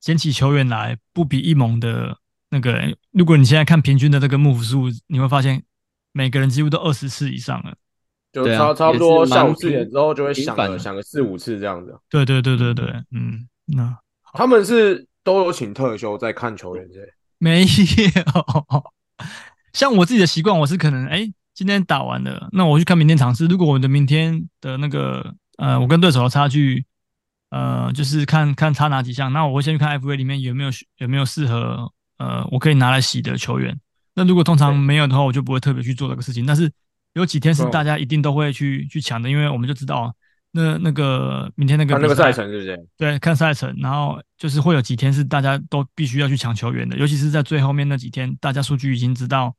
[0.00, 2.16] 捡起球员来不比一盟的
[2.50, 5.60] 那个人，如果你现在看平均的这个 move 数，你会发现
[6.18, 7.72] 每个人几乎都二十次以上了，
[8.32, 11.96] 就差差不多下午四点之后就会响个，响个四五次这样子。
[12.10, 13.96] 对对对对对，嗯，那
[14.32, 16.98] 他们是都有请特休在看球员这？
[17.38, 18.84] 没有，
[19.72, 23.46] 像我自己的习惯，我是可能哎、欸，今天打完了，那我去看明天场次。
[23.46, 26.84] 如果我的明天的那个呃，我跟对手的差距。
[27.50, 33.74] 呃，就是看看差哪几项，那我会先去看 FA 里面有没有有没有适合呃我可以拿来洗的球员。
[34.18, 36.44] 那如果通常没有的话，我就不会特别去做这个事情。
[36.44, 36.68] 但是
[37.12, 40.12] 有几天是大家一定都会去去抢的，因为我们就知道
[40.50, 42.86] 那那个明天那个那个赛程是不是？
[42.96, 49.54] 对，看赛程，然后就是会有几天是大家都必须要去抢球员的，尤其是在最后面那几天，大家数据已经知道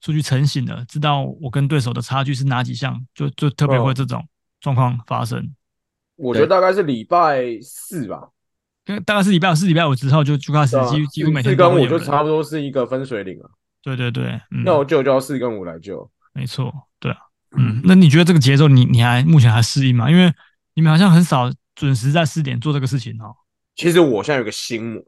[0.00, 4.26] 数据成型了，知道我跟对手的差距是哪几项，就就特别会这种
[4.60, 5.54] 状况发生。
[6.16, 8.28] 我觉得大概是礼拜四吧，
[9.06, 13.50] 大概是礼拜四、礼拜五之后就就开始几几乎每天四跟五就差不多是一个分水岭了。
[13.84, 16.10] 对对对，那我救就要四跟五来救。
[16.32, 17.18] 没错，对啊，
[17.56, 20.10] 嗯，那你觉得这个节奏你你还目前还适应吗？
[20.10, 20.32] 因为
[20.74, 23.36] 你们好像很少准时在四点做这个事情哦。
[23.76, 25.02] 其实我现在有个心魔，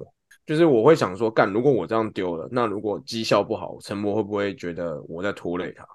[0.44, 5.86] 就是我会想说，干，如果我这样丢了，那如果绩效不好，陈博会不会觉得我在拖累他？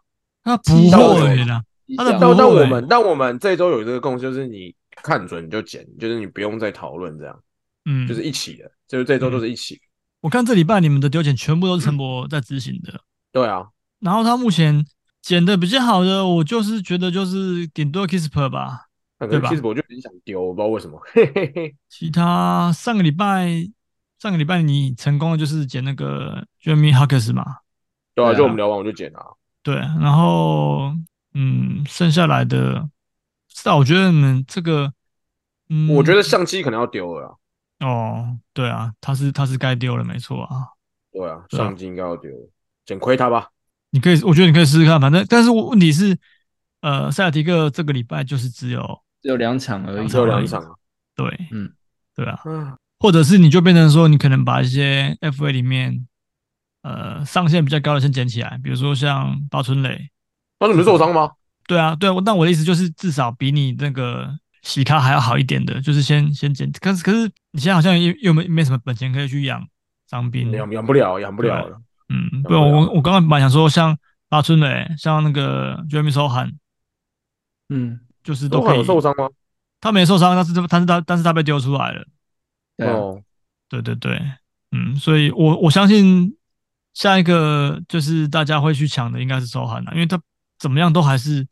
[0.44, 1.64] 他不会的，
[1.96, 2.18] 他的。
[2.18, 7.40] 那那我们那我们这周有这个共识，就是你看准你就剪，就是你不用再讨论这样，
[7.86, 9.80] 嗯，就是一起的，就是这周都是一起。
[10.22, 13.02] 我看这礼拜你们的丢剪全部都是陈博在执行的。
[13.32, 13.68] 对啊，
[14.00, 14.86] 然后他目前
[15.22, 21.02] 剪的比较好的，我就是觉得就是顶多 Kispert 吧，对吧？Kisper 我就很想丢，我不知道为什么。
[21.90, 23.68] 其他上个礼拜，
[24.20, 27.58] 上个礼拜你成功的就是剪那个 Jeremy Hawkins 嘛？
[28.14, 29.38] 对啊，就我们聊完我就剪了。
[29.64, 30.94] 对，然后
[31.34, 32.90] 嗯，剩下来的，
[33.48, 34.92] 是啊，我觉得你们这个，
[35.70, 37.38] 嗯，我觉得相机可能要丢了。
[37.82, 40.68] 哦，对啊，他是他是该丢了，没错啊。
[41.12, 42.30] 对啊，相机应该要丢，
[42.86, 43.50] 捡亏他吧。
[43.90, 46.18] 你可以，我觉得你可以试试看，反正，但是问题是，
[46.80, 50.78] 呃，塞尔提克这个礼拜就是只有只有两场而已，只有两场。
[51.16, 51.74] 对，嗯，
[52.16, 56.08] 对啊，嗯，或者是你就变成说，你可能把一些 FA 里面，
[56.84, 60.10] 呃，上限比较高的先捡起来，比如说像八村垒，
[60.58, 61.32] 八村垒受伤吗？
[61.68, 66.72] 对啊，对啊，但我的意思就是至少比你那个洗咖还要好一点的，就是先先捡。
[66.74, 69.68] 可是可是你现在好像又又没没什么本钱可以去养
[70.10, 71.82] 伤兵，养养不了，养不了了。
[72.10, 73.98] 嗯，不，我我刚刚本来想说像
[74.30, 76.54] 八村垒，像那个 Jeremy Sochan，
[77.70, 79.30] 嗯，就是都可以受伤吗？
[79.80, 82.06] 他没受伤，但是他但是他但是他被丢出来了。
[82.78, 83.22] 哦，
[83.68, 84.22] 对对对，
[84.72, 86.36] 嗯，所以我我相信
[86.94, 90.22] 下一个就是大家会去抢的应该是 Sochan 啊，因为他
[90.60, 91.48] 怎么样都还是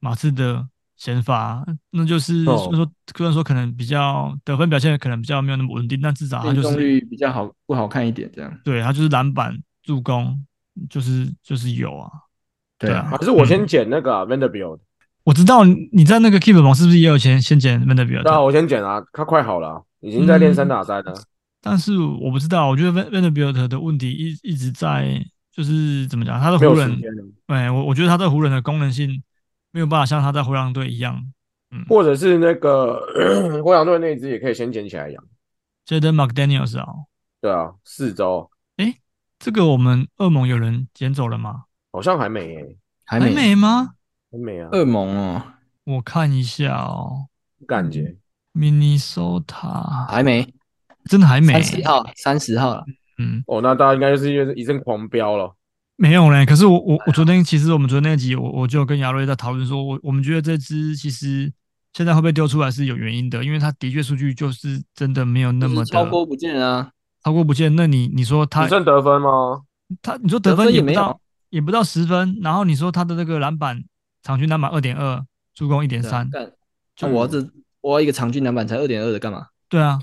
[0.00, 0.66] 马刺的
[0.98, 8.52] 先发，那就是虽然说虽然说可能比较得分表现可能比较没有那么稳定，但至少他就是命中率比较好，不好看一点这样。
[8.62, 9.58] 对，他就是篮板。
[9.84, 10.44] 助攻
[10.90, 12.10] 就是就是有啊，
[12.78, 13.10] 对啊。
[13.16, 14.80] 可是我先捡那个 Vanderbilt，
[15.24, 18.22] 我知道你在那个 Keep 网是不是也有先先捡 Vanderbilt？
[18.22, 21.14] 对啊，我先捡啊，他快好了，已经在练三打三了。
[21.62, 27.00] 但是我不知道，我觉得 Vanderbilt 的问题一一直在，就是怎么讲，他的湖人，
[27.46, 29.22] 哎，我我觉得他在湖人的功能性
[29.70, 31.22] 没有办法像他在灰狼队一样，
[31.70, 33.00] 嗯，或者是那个
[33.64, 35.24] 灰狼队那一只也可以先捡起来养
[35.86, 36.86] ，Jaden McDaniels 啊，
[37.40, 38.50] 对啊，四周。
[38.76, 38.94] 哎
[39.38, 41.64] 这个我们恶魔有人捡走了吗？
[41.92, 43.90] 好像还没诶、欸，还没吗？
[44.30, 44.68] 还没啊。
[44.72, 45.42] 恶魔哦，
[45.84, 47.28] 我看一下哦，
[47.66, 48.16] 感觉
[48.54, 50.52] Minnesota 还没，
[51.04, 51.52] 真的还没。
[51.52, 52.84] 三十号，三十号了。
[53.18, 55.54] 嗯，哦，那大家应该就是一阵狂飙了。
[56.00, 61.52] 没有嘞，可是我我我昨天其实我们昨天那集我我就跟亚瑞在讨论说，我我们觉得这支其实
[61.92, 66.92] 现在会被丢出来是有原因的，因为它的确数据就是真的没有那么的超过不见啊。
[67.24, 69.62] 超过不见，那你你说他算得分吗？
[70.00, 72.38] 他你说得分也没到，也不到十分。
[72.42, 73.82] 然后你说他的那个篮板，
[74.22, 75.20] 场均篮板二点二，
[75.52, 76.30] 助攻一点三。
[76.94, 77.44] 就我这
[77.80, 79.46] 我要一个场均篮板才二点二的干嘛？
[79.68, 79.98] 对啊，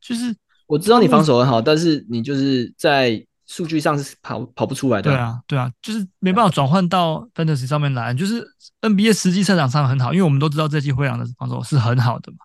[0.00, 0.34] 就是
[0.66, 5.10] 我知道你防守很好，但是你就是在数据上是跑跑不出来的。
[5.10, 8.14] 对啊，对啊，就是没办法转换到 Fantasy 上面来。
[8.14, 8.46] 就是
[8.82, 12.38] NBA 实际赛场上很好，因为我们都知道这季灰狼的防守是很好的嘛，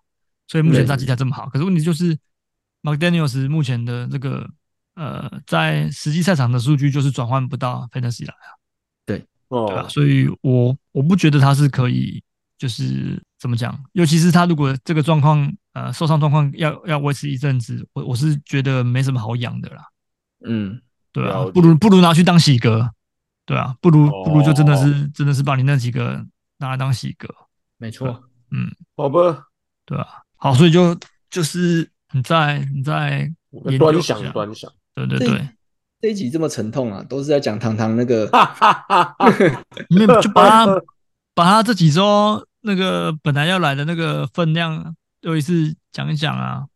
[0.48, 1.48] 所以目前战绩才这么好。
[1.50, 2.18] 可是问题就是。
[2.86, 4.46] McDaniels 目前的这个
[4.96, 8.52] 呃，在实际赛场的数据就是转换不到 Fantasy 来啊，
[9.06, 9.88] 对，对吧？
[9.88, 12.22] 所以我我不觉得他是可以，
[12.58, 13.82] 就是怎么讲？
[13.94, 19.86] 尤其是他如果这个状况呃受伤状况要要维持一阵子，我我是觉得没什么好养的啦。
[20.46, 20.82] 嗯，
[21.14, 22.92] 对啊，不如不如拿去当洗格，
[23.46, 26.26] 对啊，不如不如就真的是真的是把你那几个
[26.58, 27.34] 拿来当洗格，
[27.78, 29.46] 没错，嗯，好吧，
[29.86, 30.98] 对啊，好，所以就
[31.30, 31.90] 就是。
[32.16, 33.28] 你在你在
[33.80, 35.50] 端详端详，对对对，
[36.00, 38.30] 这，一集这么沉痛啊，都是在讲糖糖那个，
[39.90, 40.68] 没有就把他
[41.34, 46.68] 把他这几周那个本来要来的那个分量又一次讲一讲啊，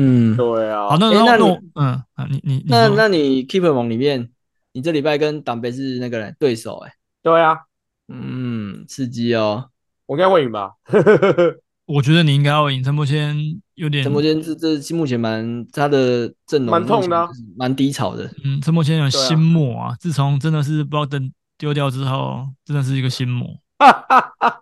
[0.00, 4.30] 嗯，对啊，好，那然后、欸、那我嗯啊，你你那那你 Keeper 网里面，
[4.72, 7.58] 你这礼拜跟党北是那个人对手哎、欸，对啊，
[8.06, 9.70] 嗯，刺激哦，
[10.06, 10.72] 我应该会赢吧。
[11.86, 13.34] 我觉得你应该要赢陈柏谦，
[13.74, 18.30] 有点陈柏谦这这目前蛮他的阵容蛮痛的，蛮低潮的。
[18.44, 23.48] 嗯，陈柏谦有心魔啊，自从真的是不知道等丢掉之后，真的是一个心魔。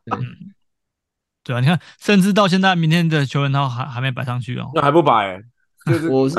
[0.04, 0.16] 对，
[1.46, 5.40] 对啊，你看，甚至到现在，明天的球员他还还没摆上去哦，那还不摆？
[6.10, 6.34] 我是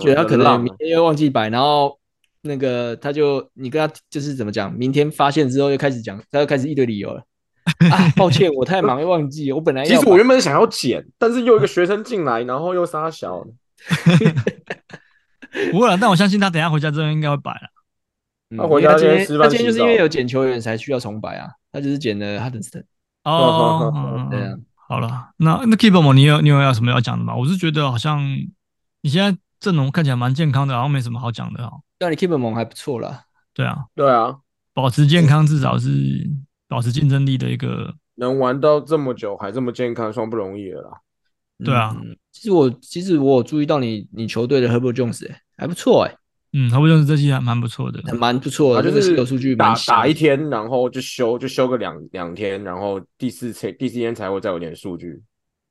[0.00, 1.98] 觉得他可能明天又忘记摆，然后
[2.42, 7.24] 那个他就你跟他就是怎么讲，明天发现之后又开始讲，他又开始一堆理由了。
[7.90, 9.50] 啊，抱歉，我太忙，又忘记。
[9.50, 13.44] 我本来其实我原本想要剪，但是又一个学生进来，然后又杀小。
[15.72, 17.68] 不会了，但我相信他等下回家之后应该会摆了。
[18.56, 22.84] 他回家今天他今天就是因为有剪球员才需要重摆啊，他就是剪了哈登斯顿。
[23.24, 27.34] 哦，这样好了，那那 Keep 蒙，你有你有要什么要讲的吗？
[27.34, 28.20] 我是觉得好像
[29.00, 31.82] 你现在阵容看起来蛮健康的，然后没什么好讲的哦。
[31.98, 33.24] 但你 Keep 蒙还不错啦。
[33.54, 34.36] 对啊，对啊，
[34.74, 35.88] 保持健康至少是
[36.68, 37.94] 保持竞争力的一个。
[38.16, 40.90] 能玩到这么久还这么健康，算不容易了啦。
[41.64, 41.96] 对啊，
[42.32, 46.14] 其实我其实我有注意到你你球队的 Herbert Jones，还不错哎、
[46.54, 55.22] 嗯，Herbert Jones 这期还蛮不错的，蛮不错的，就是有数据打打一天，然后就休就休个两两天，然后第四天第四天才会再有点数据。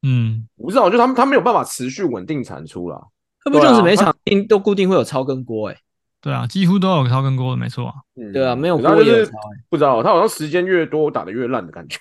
[0.02, 3.00] 嗯，我不知道，就他们他没有办法持续稳定产出啦。
[3.44, 5.78] Herbert Jones 每场定都固定会有超跟锅哎。
[6.20, 7.94] 对啊，几乎都有超跟锅的，没错啊。
[8.16, 9.32] 嗯，对啊，没有锅也有超。
[9.70, 12.00] 不知道他好像时间越多打的越烂的感觉。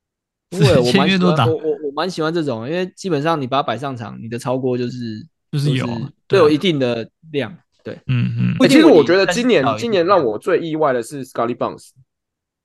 [0.48, 5.86] 不会，我蛮喜欢我我我蛮喜欢这种，因为基本上你把它摆上场，你的超锅就是就是有
[6.28, 7.54] 都有一定的量。
[7.84, 8.68] 对，嗯嗯。
[8.68, 11.90] 其实我觉得今年今年让我最意外的是 Scottie Barnes。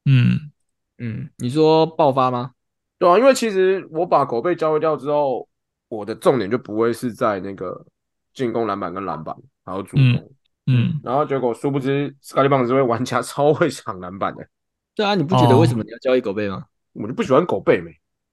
[0.05, 0.49] 嗯
[0.97, 2.51] 嗯，你说爆发吗？
[2.97, 5.47] 对啊，因为其实我把狗贝交易掉之后，
[5.89, 7.85] 我的重点就不会是在那个
[8.33, 10.31] 进攻篮板跟篮板还有主攻。
[10.65, 14.47] 嗯，然后结果殊不知 Scottie Barnes 这位玩家 超会抢篮板的。
[14.95, 16.65] 对啊，你不觉得为什么你要交易狗贝吗？
[16.93, 17.91] 我就不喜欢狗贝没。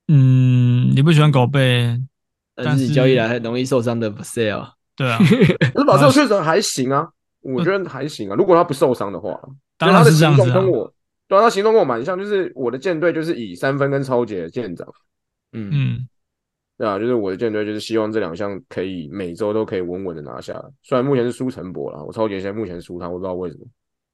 [0.08, 2.00] 嗯，你不喜欢狗贝，
[2.54, 4.72] 但是你交易来很容易受伤的 Vassell。
[4.96, 5.18] 对啊，
[5.74, 7.06] 可是保证确实还行啊，
[7.42, 8.34] 我觉得还行啊。
[8.34, 9.38] 如果他不受伤的话，
[9.76, 10.50] 当然是这样子。
[10.50, 10.92] 跟我，
[11.28, 14.86] 对啊，他行动跟我蛮像，就是我的舰队就是以三分跟抄截的舰长。
[15.52, 16.08] 嗯嗯，
[16.78, 20.54] 对啊，就是我的舰队就是希望这两项可以每周都可以稳稳的拿下。
[20.82, 23.64] 虽然目前是输陈博了，我抄截现在目前输他，我不知道为什么。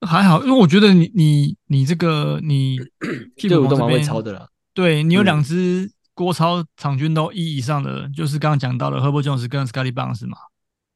[0.07, 2.77] 还好，因为我觉得你你你这个你
[3.49, 4.49] 队伍都蛮会超的啦。
[4.75, 10.37] 对，你有两支郭超场均都一以上的，就是刚刚讲到的 Herbert Jones 跟 Scottie Barnes 嘛。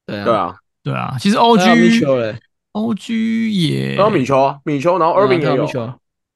[0.07, 5.67] 对啊，对啊，其实 OG，OG 也，然后米球啊，米球，然后 Irving 也有，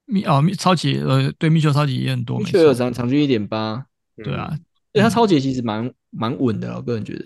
[0.07, 4.59] 米哦，超级呃，对，米球超级也很多，米球有场场均一点八，对啊，
[4.93, 7.25] 对他超级其实蛮蛮稳的，我个人觉得，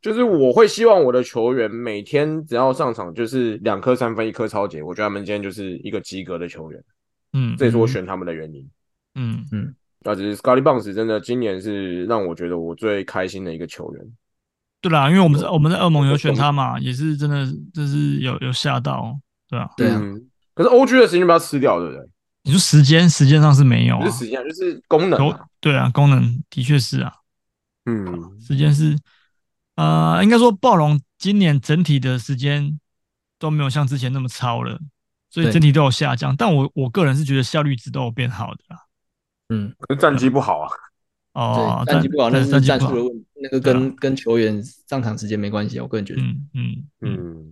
[0.00, 6.82] 就是我会希望我的球员每天只要上场就是两颗三分，一颗超级，我觉得他们今天就是一个及格的球员，
[7.34, 8.66] 嗯，这也是我选他们的原因，
[9.16, 9.44] 嗯。
[9.52, 14.02] 嗯，那只是 Scottie Barnes 真的今年是让我觉得我最开心的一个球员。
[14.88, 17.44] 对啦，因为我们是我们在恶梦有选他嘛，也是真的，
[17.74, 19.18] 就是有有吓到，
[19.48, 20.00] 对啊，对啊。
[20.54, 22.08] 可是 OG 的时间就被他吃掉，对不对？
[22.44, 25.18] 你说时间，时间上是没有，不是时间，就是功能。
[25.60, 27.12] 对啊，功能的确是啊，
[27.86, 28.96] 嗯，时间是，
[29.74, 32.78] 呃，应该说暴龙今年整体的时间
[33.40, 34.78] 都没有像之前那么超了，
[35.30, 36.36] 所以整体都有下降。
[36.36, 38.78] 但我我个人是觉得效率值都有变好的啦，
[39.48, 40.70] 嗯，可是战绩不好啊。
[41.32, 45.78] 哦，战绩不好，那是战术的问题，那个跟跟球员上场时间没关系。
[45.80, 47.50] 我个人觉得，嗯嗯嗯，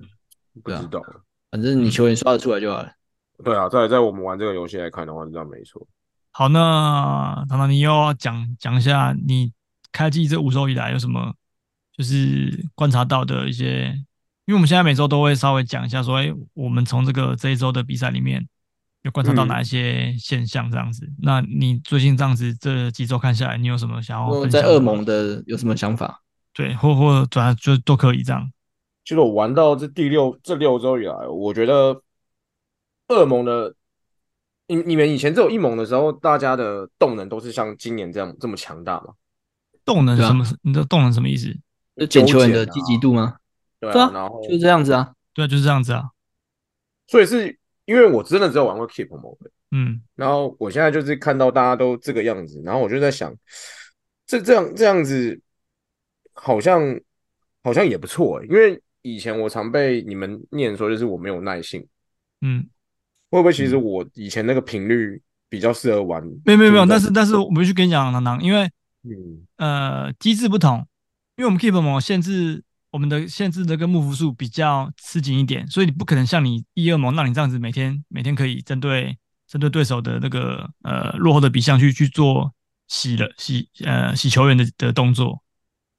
[0.63, 1.03] 不知道，
[1.51, 2.93] 反正你球员刷得出来就好了。
[3.43, 5.87] 对啊，在在我们玩这个游戏来看的话，是这样没错。
[6.31, 9.53] 好，那唐唐，你又要讲讲一下你
[9.93, 11.35] 开季这五周以来有什么
[11.97, 13.87] 就是观察到的一些，
[14.47, 18.47] 因为我们现在每周都会稍微讲一下，说，哎，我们从这个这一周的比赛里面。
[19.05, 21.05] 有观察到哪一些现象这样子？
[21.05, 24.47] 嗯、那你最近这样子这几周看下来，你有什么想要？
[24.47, 26.23] 在恶梦的有什么想法？
[26.55, 28.51] 对，或或转就都可以这样。
[29.05, 32.01] 其实我玩到这第六这六周以来，我觉得
[33.09, 33.75] 恶梦的，
[34.69, 39.13] 你你们以前只有一梦的时候，大家的动能都是像今年这样这么强大吗？
[39.85, 40.43] 动能什么？
[40.43, 41.55] 啊、你的动能什么意思？
[41.99, 43.37] 就捡球员的积极度吗？
[43.79, 46.05] 对啊，然后就是这样子啊，对，就是这样子啊。
[47.07, 47.59] 所以是。
[47.87, 53.35] 因为我真的只有玩过 Keep Mode，嗯，然后我现在就是看到大家都这个样子，然后我就在想，
[54.27, 55.39] 这这样这样子
[56.33, 56.99] 好像
[57.63, 61.87] 好像也不错欸，因为以前我常被你们念说就是我没有耐性，
[62.41, 62.67] 嗯，
[63.31, 66.23] 会不会其实我以前那个频率比较适合玩？
[66.45, 68.71] 没有没有没有，但是但是我必须跟你讲，囊囊，因为
[69.03, 70.79] 嗯呃机制不同，
[71.37, 72.65] 因为我们 Keep Mode 限制。
[72.95, 82.55] 我们的限制的跟幕伏数比较吃紧一点，所以你不可能像你一二盟让你这样子每天每天可以针对针对对手的那个呃落后的比项去去做
[82.87, 85.43] 洗了洗呃洗球员的的动作。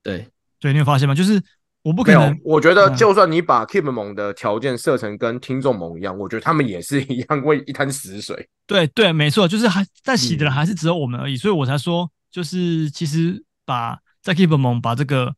[0.02, 1.14] 对对，你有发现吗？
[1.14, 1.44] 就是
[1.82, 8.48] 我不可能，我觉得就算你把 Keep 盟的条件设成跟听众盟一样，我觉得他们也是一样会一滩死水。
[8.66, 15.36] 对对，没错，就是还在洗的人还是只有我们而已，嗯、所以我才说，就是其实把在 Keep 盟把这个。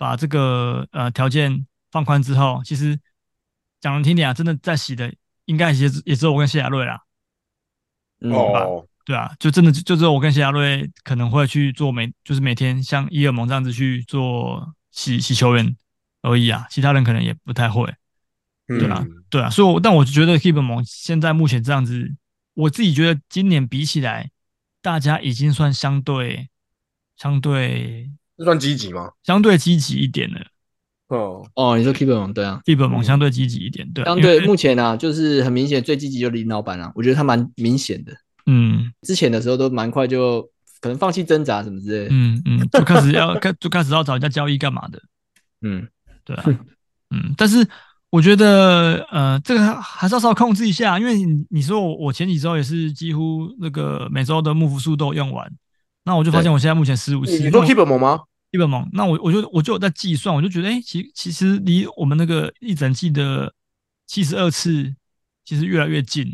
[0.00, 2.98] 把这个呃条件放宽之后，其实
[3.82, 5.12] 讲难听点啊，真的在洗的
[5.44, 7.02] 应该也也只有我跟谢亚瑞啦。
[8.20, 15.76] 哦，对啊，就真的就只有我跟谢亚瑞可能会去做每就是每天像伊尔蒙这样子去做洗洗球员
[16.22, 17.94] 而已啊，其他人可能也不太会。
[18.66, 22.16] 对啊，嗯、对啊，所以我但我觉得 Keep 蒙现在目前这样子，
[22.54, 24.30] 我自己觉得今年比起来，
[24.80, 26.48] 大家已经算相对
[27.16, 28.10] 相对
[28.40, 29.10] 这算积极吗？
[29.22, 30.40] 相对积极一点的。
[31.08, 34.02] 哦哦，你说 Keep 猛对啊，Keep 猛相对积极一点，对。
[34.04, 38.14] 相对目前呢、啊，就是很明显最积极就是林老板啊，我觉得他蛮明显的。
[38.46, 40.40] 嗯，之前的时候都蛮快就
[40.80, 42.08] 可能放弃挣扎什么之类的。
[42.12, 45.02] 嗯嗯，就开始要 开就开始要找人家交易干嘛的。
[45.60, 45.86] 嗯，
[46.24, 46.44] 对啊。
[47.10, 47.68] 嗯，但是
[48.10, 55.52] 我觉得呃，这个还是要稍微控制一下，因为你你说我我前几周也是几乎那个每周的幕伏数都用完，
[56.04, 57.38] 那我就发现我现在目前十五次。
[57.38, 58.20] 你说 Keep 猛吗？
[58.52, 63.54] 基本猛，那我我就我就有在计算，我就觉得，哎、欸，其其实离我们那个一整季的
[64.08, 64.92] 七十二次，
[65.44, 66.24] 其实越来越近。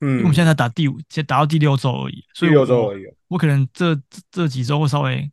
[0.00, 3.04] 嗯，因为我们现在才打第五，才打到第六周而已，所以我，第六周而已。
[3.28, 3.98] 我可能这
[4.30, 5.30] 这几周会稍微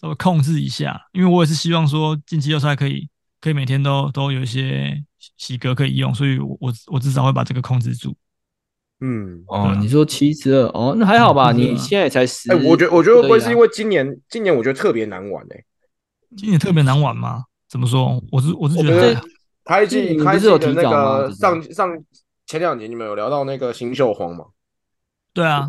[0.00, 3.06] 稍微控制一下，因为我也是希望说进季后赛可以
[3.40, 5.04] 可以每天都都有一些
[5.36, 8.16] 洗格可以用，所以我我我至少会把这个控制住。
[9.02, 9.44] 嗯。
[9.48, 11.52] 哦，你说七十二哦，那还好吧？
[11.52, 15.64] 你现在才十，哎，我觉我觉得会不会是因为今年今年我觉得特别难玩哎，
[16.36, 17.44] 今年特别难玩吗？
[17.68, 18.22] 怎么说？
[18.30, 19.20] 我是我是觉得
[19.64, 22.04] 开季开季的那个上上
[22.46, 24.44] 前两年你们有聊到那个新秀荒吗？
[25.32, 25.68] 对啊，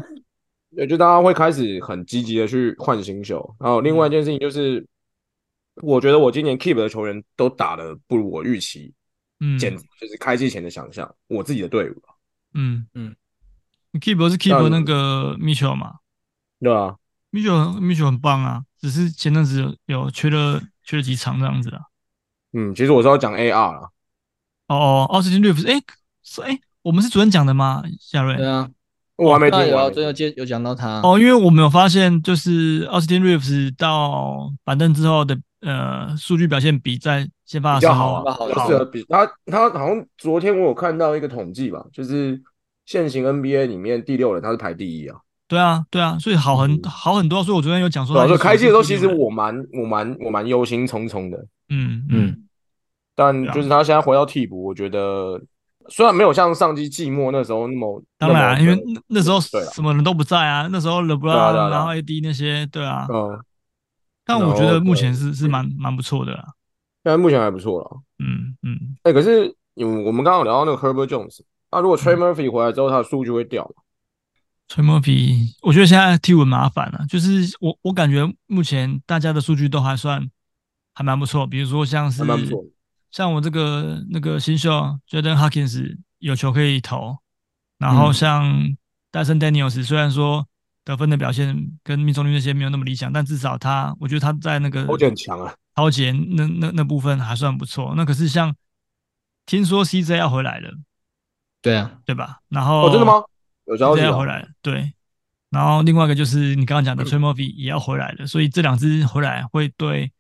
[0.72, 4.86] 也就大家会开始很积极的去换新秀，然后另外一件事情就是，
[5.82, 8.94] 我觉得我今年 keep 的球员都打的不如我预期，
[9.40, 11.96] 嗯，简就是开季前的想象，我自己的队伍，
[12.54, 12.86] 嗯。
[12.94, 13.16] 嗯。
[14.00, 15.96] Keep 是 Keep 那个 Mitchell 嘛？
[16.60, 16.96] 对啊
[17.32, 21.82] ，Mitchell Mitchell 很棒啊，只是前阵子有有缺了缺了几场这样子啊。
[22.54, 23.90] 嗯，其实我是要讲 AR 啦。
[24.68, 25.80] 哦哦，Austin Reeves，哎，
[26.24, 27.84] 是哎，我们是昨天讲的吗？
[28.00, 28.36] 夏瑞？
[28.38, 28.68] 对啊，
[29.18, 29.86] 我还没听完。
[29.92, 31.02] 昨天有接有讲到他。
[31.02, 42.42] 哦，因为我们有发现，就是 Austin Reeves 到板凳之后的呃数据表现比在先发的时候好啊，就是比他他好像昨天我有看到一个统计吧，就是。
[42.86, 45.20] 现行 NBA 里面第六人，他是排第一啊。
[45.48, 47.44] 对啊，对啊，所以好很、嗯、好很多。
[47.44, 51.38] 所以我昨天有讲说，说，说开季的时候，其实我蛮我蛮我蛮忧心忡忡的。
[51.70, 52.44] 嗯嗯。
[53.14, 55.40] 但就是他现在回到替补，我觉得
[55.90, 60.68] 虽然没有像上季季末那时候那么，当然、啊，因为那时候什么人都不在啊。
[60.72, 63.06] 那时候 LeBron 然后 AD 那些，对啊。
[63.10, 63.40] 嗯。
[64.26, 66.46] 但我觉得目前是是蛮蛮不错的啦。
[67.04, 68.02] 现在目前还不错了。
[68.18, 68.98] 嗯嗯。
[69.04, 71.42] 哎、欸，可是因为我们刚刚聊到那个 Herbert Jones。
[71.74, 73.82] 那、啊、如果 Trey Murphy 回来之后，他的数据会掉吗
[74.70, 77.06] ？Trey Murphy，我觉得现在替我麻烦了。
[77.10, 80.30] 就是我我感觉目前大家的数据都还算
[80.94, 82.24] 还蛮不错，比如说像是
[83.12, 84.72] 像我这个那个新秀
[85.10, 87.18] Jordan Hawkins 有球可以投，
[87.78, 88.54] 然后像
[89.12, 90.48] Dyson Daniels 虽然说
[90.86, 97.94] 得分的表现跟命中率那些没有那么理想，但至少他我觉得他在那个超级很强啊，超级那那那部分还算不错。
[97.98, 98.56] 那可是像
[99.46, 100.72] 听说 CJ 要回来了。
[101.64, 102.42] 对啊，对吧？
[102.50, 103.24] 然后哦，真的吗？
[103.66, 104.94] 有消息要回来，对。
[105.50, 110.12] 然后另外一个就是你刚刚讲的 Trey Murphy 也要回来了，所以这两支回来会对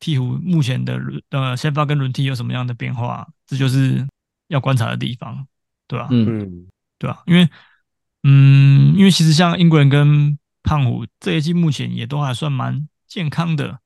[0.00, 0.98] 鹈鹕目前的
[1.30, 3.28] 呃先发跟轮替有什么样的变化？
[3.46, 4.06] 这就是
[4.46, 5.46] 要观察的地方，
[5.86, 6.08] 对吧？
[6.10, 6.66] 嗯，
[6.98, 7.22] 对吧？
[7.26, 7.48] 因为
[8.22, 13.80] 嗯，因为其实像英国人跟胖虎这一季目前也都还算蛮健康的，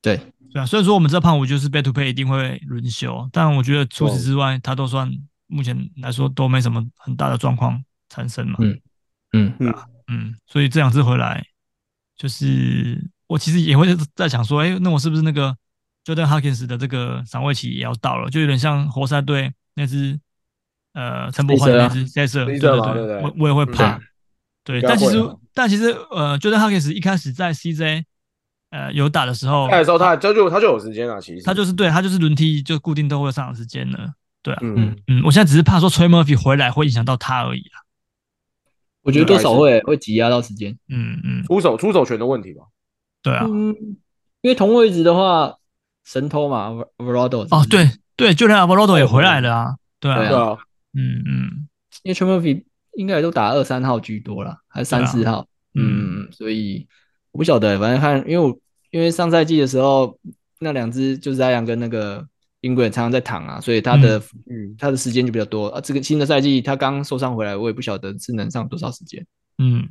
[0.00, 0.64] 对对啊。
[0.64, 5.12] 虽然说我们知道胖虎就是 to back 一定会轮休，但我觉得除此之外，他都算。
[5.52, 8.80] 目前来说都没什么很大的状况产生嘛，嗯
[9.32, 9.54] 嗯。
[9.60, 9.74] 嗯。
[10.08, 11.42] 嗯，所以这两次回来，
[12.16, 15.56] 就是我其实也会在想说，哎、欸，那我是不是那个
[16.04, 18.28] Jordan Hawkins 的这个赏味期也要到了？
[18.28, 20.18] 就有点像活塞队那只
[20.92, 23.98] 呃陈柏惟那只 Sixers 对对对，我我也会怕，
[24.64, 28.04] 对，但其实但其实呃 Jordan Hawkins 一开始在 CJ
[28.70, 31.42] 呃有打的时候，那时候他他就他就有时间了，其实。
[31.42, 34.12] 他就是对他就是轮替就固定都会上场时间了。
[34.42, 34.96] 对啊，嗯。
[35.06, 37.78] 嗯，我现在只是怕说 Trey Murphy 回来会影响到他而已啊。
[39.02, 42.64] 我觉得多少会会挤压到时间，嗯嗯，出手出手权的问题吧。
[43.20, 43.74] 对啊，嗯，
[44.42, 45.56] 因为同位置的话，
[46.04, 49.76] 神偷嘛，Alvarado 哦，对对，就连 Alvarado 也回来了啊。
[49.98, 50.56] 对啊，对啊，
[50.94, 51.68] 嗯嗯，
[52.04, 52.64] 因为 Trey Murphy
[52.94, 56.86] 应该也都打二三号居多了，还是三四号，嗯，所以
[57.32, 58.56] 我不晓得，反正看，因为我
[58.90, 60.16] 因为上赛季的时候
[60.60, 62.26] 那两只就是这样跟那个。
[62.62, 64.18] 英国人常常在躺啊，所以他的
[64.50, 65.80] 嗯他的时间就比较多啊。
[65.80, 69.24] 这个新的赛季他刚受伤回来，我也不晓得是能上多少时间。
[69.58, 69.86] 嗯，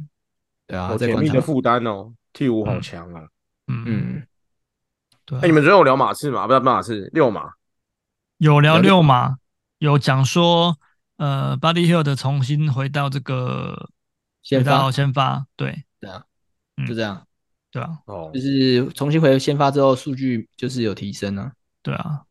[0.67, 3.27] 对啊，甜蜜的负担哦，T 五好强啊。
[3.67, 4.23] 嗯嗯，
[5.25, 5.39] 对。
[5.39, 6.47] 哎你们昨天有聊马刺吗？
[6.47, 7.51] 不是马刺，六马。
[8.37, 9.35] 有聊六马，
[9.77, 10.77] 有讲说
[11.17, 13.89] 呃，Buddy Hield 的重新回到这个
[14.41, 16.23] 先发先发，对对啊，
[16.87, 17.27] 就这样，
[17.69, 21.51] 对啊，哦，就是重新回先发之后，数据就是有提升啊，
[21.83, 22.21] 对啊。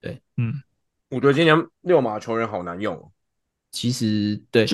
[0.00, 0.62] 对，嗯，
[1.10, 3.10] 我觉得今年六马球员好难用哦。
[3.70, 4.66] 其实，对，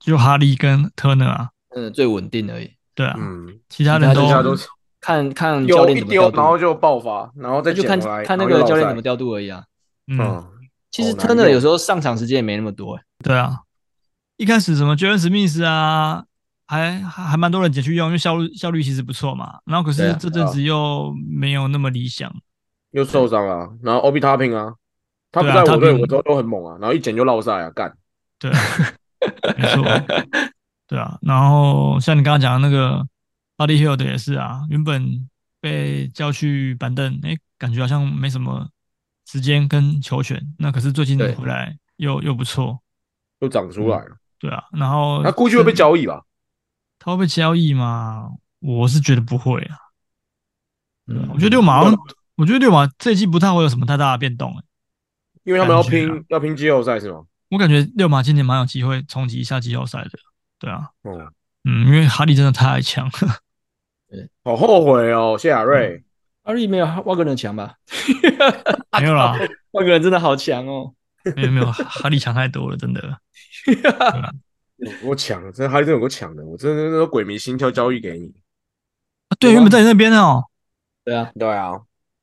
[0.00, 2.72] 就哈利跟特纳啊，嗯，最稳定而已。
[2.94, 4.56] 对啊，嗯，其他人都
[5.00, 9.64] 看看教练怎么调度，然后就爆发，然后再就看看那个教练怎么调度而已啊。
[10.08, 10.44] 嗯，
[10.90, 12.98] 其实 Turner 有时候上场时间也没那么多。
[13.22, 13.60] 对啊，
[14.36, 16.24] 一开始什么 Jalen Smith 啊，
[16.66, 19.60] 还还还蛮多人捡去用，因为效率效率其实不错嘛。
[19.64, 22.32] 然后可是这阵子又没有那么理想，
[22.92, 23.70] 又受伤了。
[23.82, 24.74] 然后 Obi Toppin 啊，
[25.30, 26.78] 他不在我队，我都都很猛啊。
[26.80, 27.94] 然后一捡就落赛啊，干。
[28.38, 28.50] 对，
[29.58, 29.84] 没错。
[30.86, 33.06] 对啊，然后像你刚刚讲的那个
[33.56, 35.28] Buddy Hield 也是啊，原本
[35.60, 38.68] 被叫去板凳，哎，感觉好像没什么
[39.26, 40.40] 时间跟球权。
[40.58, 42.78] 那可是最近回来又又不错。
[43.40, 46.22] 又长出来了，嗯，对啊，然后他估计会被交易吧？
[47.00, 48.30] 他会被交易吗？
[48.60, 49.76] 我是觉得不会啊。
[51.08, 51.98] 嗯，我觉得六马，嗯，
[52.42, 54.64] 我觉得六马这一季不太会有什么太大的变动，欸，
[55.44, 57.22] 因为他们要拼，啊，要拼季后赛是吗？
[57.50, 60.10] 我感觉六马今年蛮有机会冲击一下季后赛的。
[60.58, 61.30] 对啊，嗯
[61.62, 63.12] 嗯，因为哈利真的太强了，
[64.10, 66.04] 对，好后悔哦，谢亚瑞，嗯，
[66.42, 67.76] 哈利没有万个人强吧？
[69.00, 69.38] 没有啦，
[69.70, 70.92] 万个人真的好强哦。
[71.36, 73.20] 没有没有，哈利强太多了，真的。
[75.04, 78.34] 我抢，真的哈利真有够强的，我真的那个鬼迷心窍交易给你。
[79.28, 80.42] 啊，对，原本在你那边哦。
[81.04, 81.70] 对啊，对啊。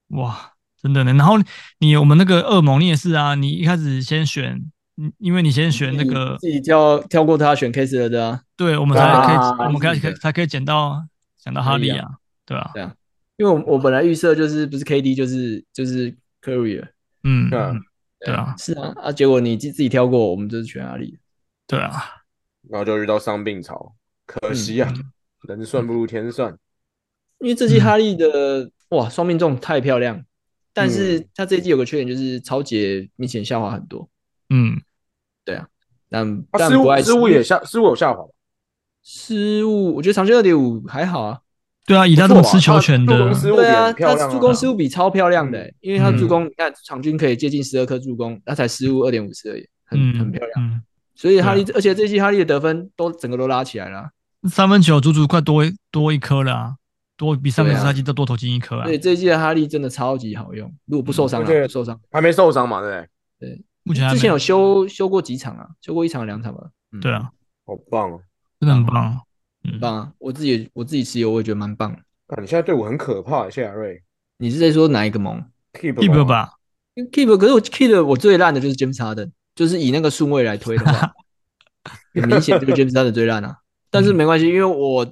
[0.10, 1.14] 哇，真的呢。
[1.14, 1.36] 然后
[1.80, 3.36] 你我们那个恶魔，你也是啊。
[3.36, 4.62] 你一开始先选，
[5.18, 8.42] 因为你先选那个自己跳跳过他选 Kessler 的啊。
[8.56, 11.06] 对，我们才可以，我们可以才可以捡到
[11.38, 12.08] 捡到哈利啊。
[12.46, 12.94] 对啊，对啊。
[13.38, 16.86] 因为我我本来预设就是不是 KD 就是就是 Curry
[17.24, 17.50] 嗯。
[17.52, 17.82] 嗯。
[18.22, 21.18] 对啊，是啊，啊，结果你自自己跳过，我们就是选哈利。
[21.66, 22.04] 对啊，
[22.70, 23.96] 然后就遇到伤病潮，
[24.26, 25.06] 可惜啊，嗯、
[25.48, 26.54] 人算不如天算。
[27.40, 30.24] 因为这季哈利的、嗯、哇双命中太漂亮，
[30.74, 34.10] 但是他这一季有个缺点就是抄截明显下滑很多。
[34.50, 34.82] 嗯，
[35.46, 35.68] 对啊，
[36.10, 37.28] 但他失误失误。
[37.28, 38.30] 也下失误有下滑吧，
[39.04, 41.40] 失误我觉得场均二点五还好啊。
[41.86, 50.82] 对啊，以他这种持球权的，对啊，他助攻失误比超漂亮的、欸，因为他助攻，你看场均可以接近十二颗助攻，他才失误二点五次而已，很很漂亮。
[51.16, 54.12] 所以哈利，而且这季哈利的得分都整个都拉起来了，
[54.48, 56.76] 三分球足足快多多一颗了啊，
[57.20, 58.86] 多比上个赛季都多投进一颗啊。
[58.86, 63.50] 对，这一季的哈利真的超级好用，如果不受伤了，不受伤还没受伤嘛，对不对？
[63.50, 66.70] 对，目前之前有修修过几场啊，修过一场两场吧。
[67.02, 67.30] 对啊，
[67.66, 68.22] 好棒哦，
[68.62, 69.22] 真的很棒，
[69.64, 70.14] 很棒啊！
[70.18, 71.92] 我自己我自己持有，我也觉得蛮棒。
[71.92, 72.40] 啊！
[72.40, 74.02] 你现在队伍很可怕，谢亚瑞。
[74.38, 75.44] 你是在说哪一个盟
[75.74, 76.54] ？Keep 吧
[76.96, 77.38] ，Keep。
[77.38, 81.12] 可是我 Keep 我最烂的就是 James Harden，就是以那个顺位来推的话，
[82.16, 83.58] 很明显这个 James Harden 最烂啊。
[83.92, 85.06] 但是没关系，因为我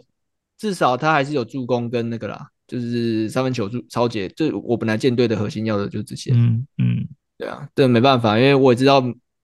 [0.58, 4.28] 至少他还是有助攻跟那个啦，就是三分球助超截。
[4.30, 6.32] 就我本来舰队的核心要的就是这些。
[6.34, 9.04] 嗯嗯，对啊，这没办法，因为我也知道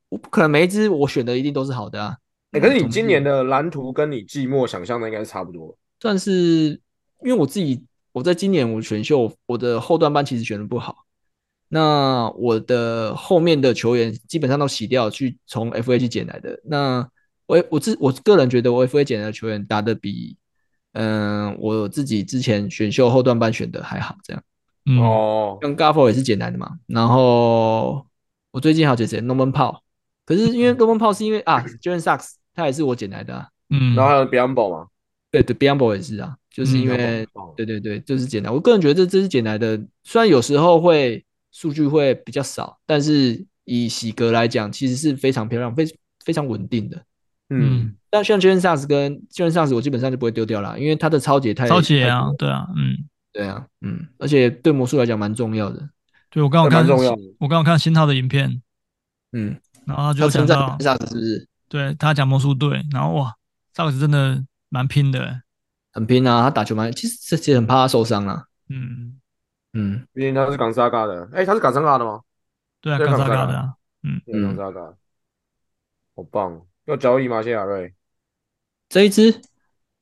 [0.09, 2.17] 我不可能每一支我选的一定都是好的啊。
[2.51, 6.79] 哎、欸，可是你今年的蓝图跟你季末想象的应该是差不多，算是。
[7.25, 11.05] 因为我自己，我在今年我选秀，我的后段班其实选的不好。
[11.69, 16.59] 那我的后面的球员基本上都洗掉，去从 FA 去捡来的。
[16.65, 17.07] 那
[17.45, 20.35] 我我自我个人觉得，我 FA 捡来的球员打的比，
[20.93, 24.15] 嗯、呃，我自己之前选秀后段班选的还好。
[24.23, 24.43] 这样，
[25.03, 26.79] 哦，跟 Gafford 也是捡来的嘛。
[26.87, 28.05] 然后
[28.51, 29.79] 我最近还有捡谁？Norman Powell。
[30.25, 33.47] 可是因为 Norman Powell 是因为啊，Jalen Suggs 他也是我捡来的、啊。
[33.69, 34.87] 嗯，然后还有 Biyombo 嘛？
[35.29, 36.35] 对对，Biyombo 也是啊。
[36.49, 37.27] 就是因为，
[37.57, 38.51] 对对对，就是捡来。
[38.51, 45.83] 我个人觉得这这是捡来的，虽然有时候会数据会比较少，但是以喜格来讲，其实是非常漂亮、非
[46.23, 47.03] 非常稳定的。
[47.61, 52.97] 嗯，但像 Jalen Suggs 跟 Jalen Suggs，我基本上就不会丢掉了，因为他的抄截太抄截啊，对啊，嗯，
[53.31, 55.89] 对啊，嗯，而且对魔术来讲蛮重要的。
[56.29, 56.97] 对，我刚刚看，
[57.39, 58.61] 我刚刚看新套的影片，
[59.33, 61.47] 嗯，然后他就讲到 Suggs 是不是？
[61.69, 63.35] 对他讲魔术队，然后哇
[63.75, 65.41] ，Suggs 真的蛮拼的。
[65.91, 68.45] 很拼啊，他打球蛮，其实这其实很怕他受伤啊。
[68.69, 69.19] 嗯
[69.73, 72.21] 嗯，毕竟他是港萨嘎的，哎、欸，他是港萨嘎的吗？
[72.81, 73.73] 对啊，港萨嘎的啊。
[74.03, 74.93] 嗯嗯，港萨嘎，
[76.15, 76.61] 好棒！
[76.85, 77.41] 要交易吗？
[77.41, 77.93] 谢亚瑞，
[78.89, 79.41] 这一支，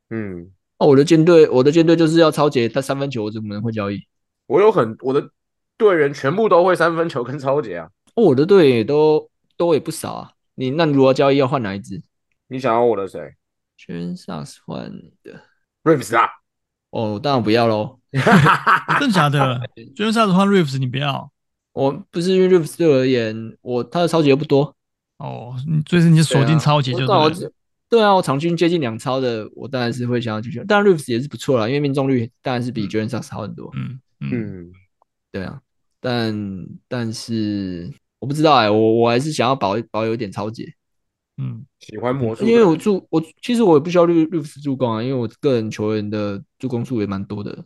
[0.10, 4.06] 嗯，哦，我的舰队，我的舰队就是要超杰他三分球，我怎么能会交易？
[4.48, 5.30] 我有很，我的
[5.78, 7.90] 队员全部都会三分球跟超杰啊。
[8.16, 10.32] 哦，我的队也都都也不少啊。
[10.56, 12.02] 你那你如果交易要换哪一支？
[12.48, 13.36] 你想要我的谁？
[13.78, 15.42] 全萨斯换你的。
[15.84, 16.30] Reeves 啊，
[16.90, 18.00] 哦，当然不要喽，
[19.00, 19.62] 真的假的？
[19.96, 21.32] 就算是换 Reeves，你不要？
[21.74, 24.76] 我不是因为 Reeves 对我而言，我他的超杰又不多
[25.22, 27.30] 哦，你最近你锁定超级就对了。
[27.30, 27.52] 对啊，
[27.90, 30.64] 对啊，我场均接近两超的，我当然是会想要继续。
[30.66, 33.70] 当然 Reeves 也是不错啦，因为命中率当然是比 Jalen Suggs 好很多。
[33.76, 34.72] 嗯嗯，嗯，
[35.32, 35.62] 对啊，
[36.00, 40.74] 但但是我不知道哎、欸，我我还是想要保保有一点抄截。
[41.38, 47.66] 嗯，喜欢魔术，因为我助我其实我也不需要 rives 助攻啊，因为我个人球员的助攻数也蛮多的。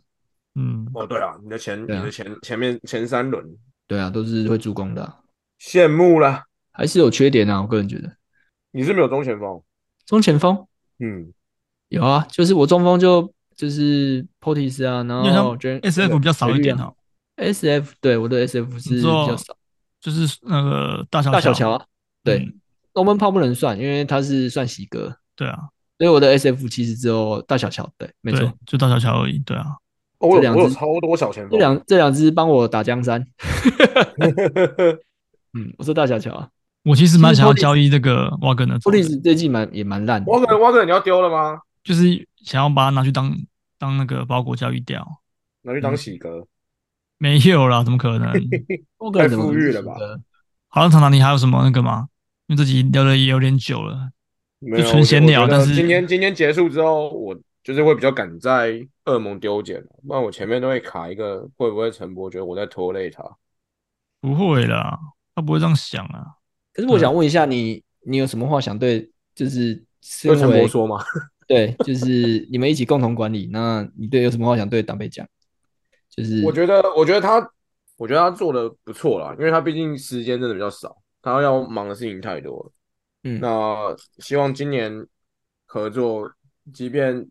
[0.54, 3.44] 嗯，哦，对啊，你的前、啊、你的前前面前三轮，
[3.86, 5.18] 对啊，都是会助攻的、啊，
[5.60, 6.44] 羡慕了，
[6.76, 8.14] 还是有缺点啊，我个人觉得。
[8.72, 9.62] 你是没有中前锋？
[10.04, 10.66] 中前锋，
[10.98, 11.32] 嗯，
[11.88, 16.94] 有啊，就是我中锋就就是 Portis 啊，然后 SF 比较少一点哦。
[17.36, 19.56] SF 对，我的 SF 是比较少，
[20.00, 21.84] 就是那个大小大小乔啊，
[22.22, 22.52] 对，
[22.92, 25.58] 龙门炮不能算，因为他是算喜格，对啊，
[25.98, 29.64] 所以我的 SF 其实只有大小乔，对，没错，就大小乔而已，对啊，
[30.18, 33.22] 我有我有超多小前锋，这两这两只帮我打江山，
[35.52, 36.48] 嗯，我说大小乔啊，
[36.86, 41.60] 我其实蛮想要交易这个瓦格纳，Portis 最近蛮也蛮烂，瓦格瓦格你要丢了吗？
[41.82, 43.36] 就是想要把它拿去当
[43.76, 45.04] 当那个包裹交易掉，
[45.62, 46.46] 拿去当喜格。
[47.18, 48.32] 没有啦，怎么可能？
[49.12, 49.94] 太富裕了吧？
[50.68, 52.06] 好像常常你还有什么那个吗？
[52.46, 54.10] 因为这集聊的也有点久了，
[54.76, 55.48] 就纯闲聊。
[55.48, 63.24] 但是今天今天结束之后，我就是会比较赶在恶魔丢捡，不然我前面都会卡一个，会不会陈博觉得我在拖累他？
[64.20, 64.96] 不会啦，
[65.34, 66.36] 他不会这样想啊。
[66.76, 69.10] 可是我想问一下你，你有什么话想对？
[69.34, 69.74] 就是
[70.22, 71.02] 对陈博说吗？
[71.48, 75.26] 对，就是你们一起共同管理，那你对有什么话想对党贝讲？
[76.10, 77.50] 就是我觉得，我觉得他，
[77.96, 82.72] 我觉得他做的不错啦，因为他毕竟时间真的比较少，他要忙的事情太多了。
[83.24, 85.06] 嗯，那希望今年
[85.64, 86.30] 合作，
[86.74, 87.26] 即便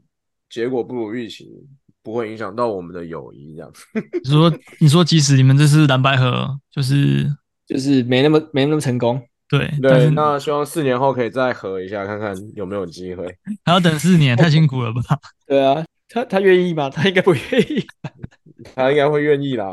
[0.49, 1.67] 结果不如预期，
[2.03, 3.55] 不会影响到我们的友谊。
[3.55, 3.85] 这样子，
[4.23, 7.25] 你说，你说，即使你们这是蓝白合，就是
[7.65, 10.09] 就是没那么没那么成功，对对。
[10.11, 13.25] 那希望四年后可以再合一下，看看有没有机会。
[13.65, 15.01] 还要等四年，太辛苦了吧？
[15.47, 16.89] 对啊，他他愿意吗？
[16.89, 17.85] 他应该不愿意。
[18.75, 19.65] 他应该会愿意啦，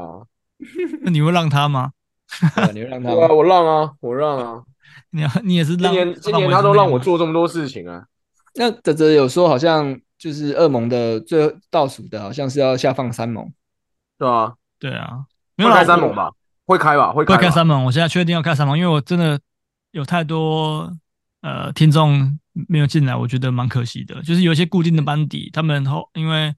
[1.02, 1.92] 那你会让他吗？
[2.74, 3.10] 你会让他？
[3.10, 4.62] 对啊，我让啊，我让啊。
[5.10, 5.92] 你你也是让？
[5.92, 8.04] 今年今年他都让我做这么多事情啊。
[8.54, 13.50] 那泽泽有说，好像就是二盟的最倒数的，好像是要下放三盟。
[14.18, 15.24] 对啊，对啊，
[15.56, 16.30] 没有开三盟吧？
[16.66, 17.12] 会开吧？
[17.12, 17.84] 会开三盟。
[17.86, 19.40] 我现在确定要开三盟，因为我真的
[19.92, 20.94] 有太多
[21.40, 22.38] 呃听众
[22.68, 24.20] 没有进来，我觉得蛮可惜的。
[24.22, 26.52] 就是有一些固定的班底，他们后因为。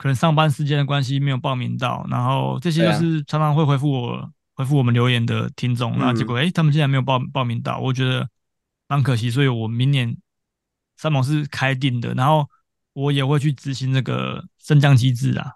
[0.00, 8.26] 可能上班时间的关系没有报名到，然后这些就是常常会回复我、啊、回复我们留言的听众，那、嗯、结果哎、欸，他们竟然没有报报名到，我觉得
[8.88, 10.16] 蛮可惜，所以我明年
[10.96, 12.48] 三毛是开定的，然后
[12.94, 15.52] 我也会去执行这个升降机制啊。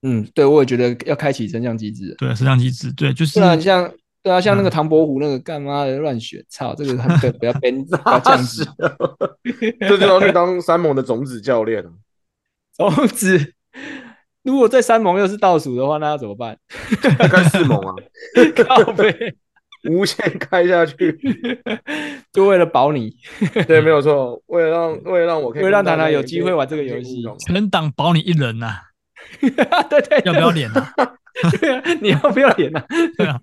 [0.00, 2.14] 嗯，对，我也觉得要开启升降机制。
[2.16, 3.92] 对，升降机制，对，就是像
[4.26, 8.64] 对啊，像那个唐伯虎那个干妈的乱选，操，这个很不要编，不要降级，
[9.86, 11.92] 这就要去当三盟的种子教练了，
[12.76, 13.54] 种子。
[14.42, 16.58] 如果在三盟又是倒数的话，那要怎么办？
[17.00, 17.94] 开四盟啊，
[18.64, 19.36] 靠背，
[19.88, 21.16] 无限开下去，
[22.32, 23.16] 就为了保你。
[23.68, 28.82] 对，没有错，为了让为了让我可以，为了让唐唐有机会玩这个游戏，全党保你一人呐、啊。
[29.40, 30.92] 对，对对，要不要脸啊？
[31.58, 32.86] 对啊，你要不要脸啊？
[33.16, 33.40] 对啊，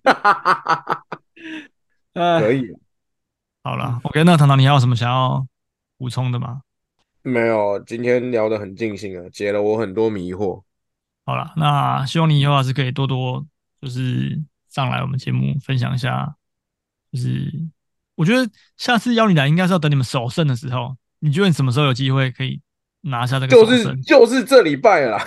[2.42, 2.76] 可以。
[3.64, 5.46] 好了，OK，那唐唐，你还有什么想要
[5.98, 6.62] 补充的吗？
[7.22, 10.62] 没有，今天聊得很尽兴啊，解了我很多迷惑。
[11.26, 13.46] 好了，那希望你以后还是可以多多
[13.82, 14.38] 就是
[14.70, 16.36] 上来我们节目分享一下。
[17.12, 17.50] 就是
[18.16, 20.98] 我觉得下次邀你来，应该是要等你们首胜的时候。
[21.20, 22.60] 你觉得你什么时候有机会可以
[23.02, 24.02] 拿下这个首胜？
[24.02, 25.24] 就是就是这礼拜啦。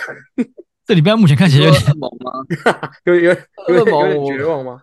[0.87, 2.32] 这礼拜目前看起来有点恶魔吗？
[3.05, 3.37] 有有
[3.68, 4.80] 有点绝望吗？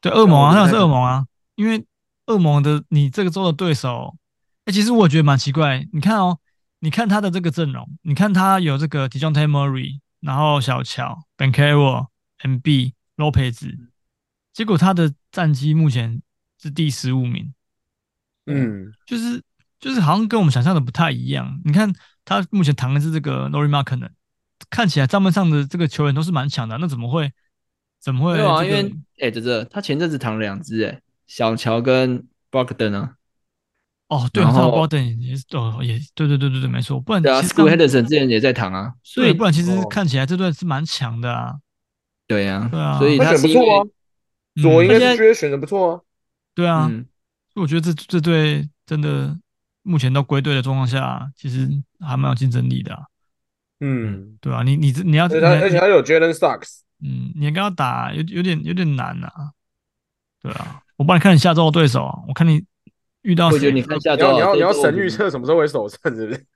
[0.00, 1.24] 对，恶魔啊，那是恶魔啊。
[1.54, 1.84] 因为
[2.26, 4.16] 恶魔的你这个周的对手，
[4.64, 5.86] 哎、欸，其实我觉得蛮奇怪。
[5.92, 6.38] 你看哦，
[6.80, 10.00] 你看他的这个阵容，你看他有这个 Dejounte Murray。
[10.18, 12.08] 然后小乔、Ben c a r r o
[12.42, 13.76] m b Lopez，
[14.52, 16.20] 结果他的战绩目前
[16.60, 17.52] 是第十五名，
[18.46, 19.40] 嗯，就是
[19.78, 21.60] 就是好像跟我们想象的不太一样。
[21.64, 21.92] 你看
[22.24, 24.10] 他目前谈的是这个 Lauri Markkanen，
[24.70, 27.30] 看起来账面上的这个球员都是蛮强的，那怎么会
[28.00, 28.44] 怎么会、这个？
[28.44, 33.10] 没有啊，因为哎，这这他前阵子躺了两只哎，小乔跟 Brogdon 呢？
[34.08, 41.56] 哦，对，然后 Brogden 也是哦，也对对对对对，没错，不然其实 Scoot Henderson 之前也在躺啊，所以不然其实看起来这段是蛮强的啊。
[42.28, 43.84] 对呀，对啊，所以他选不错啊，
[44.62, 46.00] 左应该是觉得选的不错啊。
[46.54, 46.88] 对啊，
[47.52, 49.36] 所以我觉得这这对真的
[49.82, 51.68] 目前都归队的状况下，其实
[52.00, 52.96] 还蛮有竞争力的。
[53.80, 59.52] 嗯，对啊，你你你要，而且还有 Jalen Sucks，嗯，你跟他打有有点有点难啊。
[60.42, 62.64] 对啊，我帮你看你下周的对手啊，我看你。
[63.22, 63.72] 遇到谁？
[63.72, 66.46] 你看下你要你要你要神预测什么时候会首胜，是不是？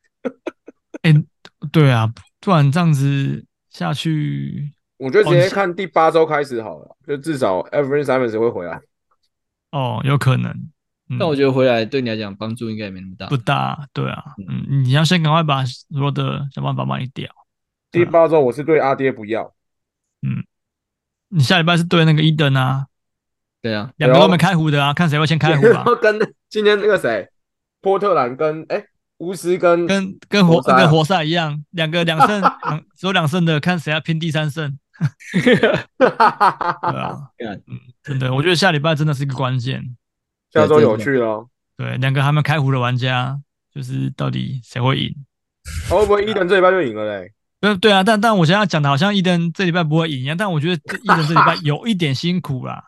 [1.03, 1.25] 哎、欸，
[1.73, 2.09] 对啊，
[2.39, 8.81] 不然这样子下去，我觉得直接看第八周开始好了，就至少 Anfernee Simons 会回来。
[9.73, 10.71] 哦，有可能，嗯、
[11.19, 13.27] 但我觉得回来对你来讲帮助应该也没那么大。
[13.27, 17.29] 不大，对啊，嗯，你要先赶快把罗德想办法帮你掉。
[17.91, 19.53] 第八周我是对阿爹不要。
[20.23, 20.45] 嗯，
[21.29, 22.87] 你下礼拜是对那个伊登啊？
[23.63, 25.85] 对啊，两个都没开胡的啊，看谁会先开胡啊？
[26.01, 27.29] 跟今天那个谁，
[27.81, 28.85] 波特兰跟哎
[29.19, 34.79] 巫师跟跟跟活跟活塞一样，两个两胜 两只有两胜的，看谁要拼第三胜。
[35.33, 39.97] 对啊，嗯，真的，我觉得下礼拜真的是一个关键，
[40.53, 41.49] 下周有趣哦。
[41.77, 43.41] 对，两个还没开胡的玩家，
[43.75, 45.15] 就是到底谁会赢？
[45.89, 47.33] 会不会伊登这礼拜就赢了嘞？
[47.61, 52.83] 对对啊，但但我现在讲的好像伊登这礼拜不会赢一样，但我觉得伊登 这礼拜有一点辛苦啦。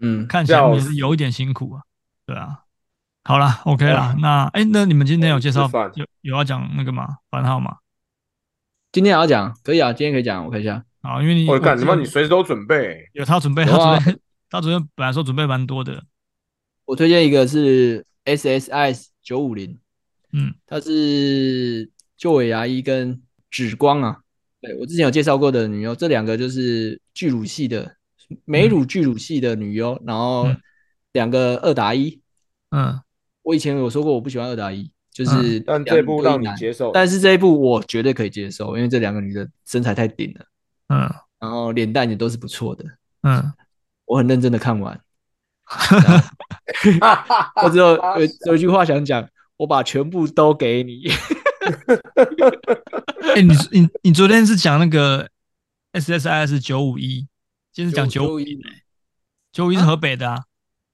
[0.00, 1.82] 嗯，看起来也是有一点辛苦啊。
[2.26, 2.60] 对啊，
[3.24, 4.14] 好了，OK 啦。
[4.20, 7.18] 那哎，那你们今天有介绍有有要讲那个吗？
[7.30, 7.76] 番号吗？
[8.92, 9.54] 今天也要讲？
[9.62, 10.44] 可以啊，今天可以讲。
[10.44, 10.82] 我看一下。
[11.02, 11.94] 好，因为你我干什么？
[11.96, 13.08] 你随时都准备？
[13.12, 14.20] 有他准备，他准备，
[14.50, 16.02] 他昨天 本来说准备蛮多的。
[16.88, 19.78] 我推荐一个是 SSIS 九五零，
[20.32, 23.20] 嗯，它是旧尾牙医跟
[23.50, 24.20] 紫光啊。
[24.62, 27.94] 对，我之前有介绍过的女优，这两个就是巨乳系的
[28.46, 30.48] 美乳巨乳系的女优，然后
[31.12, 32.22] 两个二打一。
[32.70, 32.98] 嗯，
[33.42, 40.46] 我以前有说过我不喜欢二打一，就是但这一部让你接受，但是这一部我绝对可以接受，因为这两个女的身材太顶了。
[40.88, 41.00] 嗯，
[41.38, 42.82] 然后脸蛋也都是不错的。
[43.24, 43.52] 嗯，
[44.06, 44.98] 我很认真的看完。
[47.62, 51.08] 我只有有 有一句话想讲，我把全部都给你。
[53.34, 55.28] 哎，你你你昨天是讲那个
[55.92, 57.26] SSIS 九五一，
[57.72, 58.58] 今天是讲九五一，
[59.52, 60.44] 九五一是河北的啊。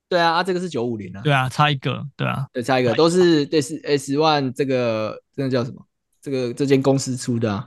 [0.09, 1.20] 对啊，啊这个是九五零啊。
[1.22, 5.87] 对啊，差一个，对啊，对，差一个，都是对是 S One 这个这个叫什么？
[6.20, 7.64] 这个这间公司出的啊。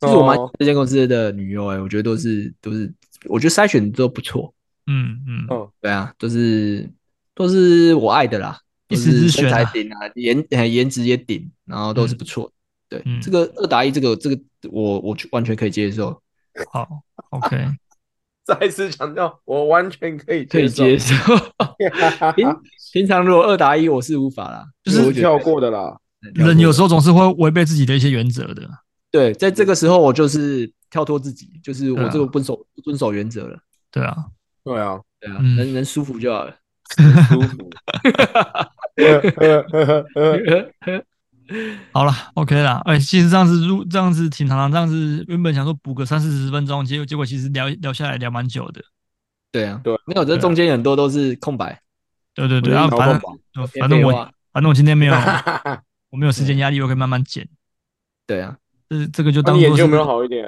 [0.00, 2.92] 其实我们这间公司的女优，哎，我觉得都是都是，
[3.26, 4.52] 我觉得筛选都不错。
[4.90, 6.90] 嗯嗯哦，对啊，就是
[7.34, 12.50] 都是我爱的啦，一时之选，身材顶啊，颜颜值也顶，然后都是不错。
[12.88, 14.36] 对，这个二打一，这个这个
[14.68, 16.20] 我我完全可以接受。
[16.72, 16.88] 好
[17.30, 17.56] ，OK，
[18.44, 21.14] 再次强调，我完全可以可以接受。
[22.34, 22.48] 平
[22.92, 25.96] 平常如果二打一，我是无法啦，就是跳过的啦。
[26.34, 28.68] 人有时候总是会违背自己的一些原则的。
[29.12, 33.58] 对，在这个时候我就是跳脱自己，就是我这个不守不遵守原则了。
[33.90, 34.16] 对啊，
[34.70, 36.56] 对啊，对啊，能能舒服就好了，
[37.28, 37.70] 舒服。
[41.90, 42.80] 好了，OK 了。
[42.84, 48.80] 哎，其实这样子录这样子挺长，这样子原本想说补个三四十分钟，结果结果其实聊聊下来聊蛮久的。
[49.50, 51.82] 对啊，对，没有，这中间很多都是空白。
[52.34, 53.20] 对对对，然后反正
[53.80, 54.12] 反正我
[54.52, 55.14] 反正我今天没有
[56.10, 57.48] 我没有时间压力，我可以慢慢剪。
[58.26, 58.56] 对啊。
[58.88, 60.44] 这这个就当做眼睛有没有好一点？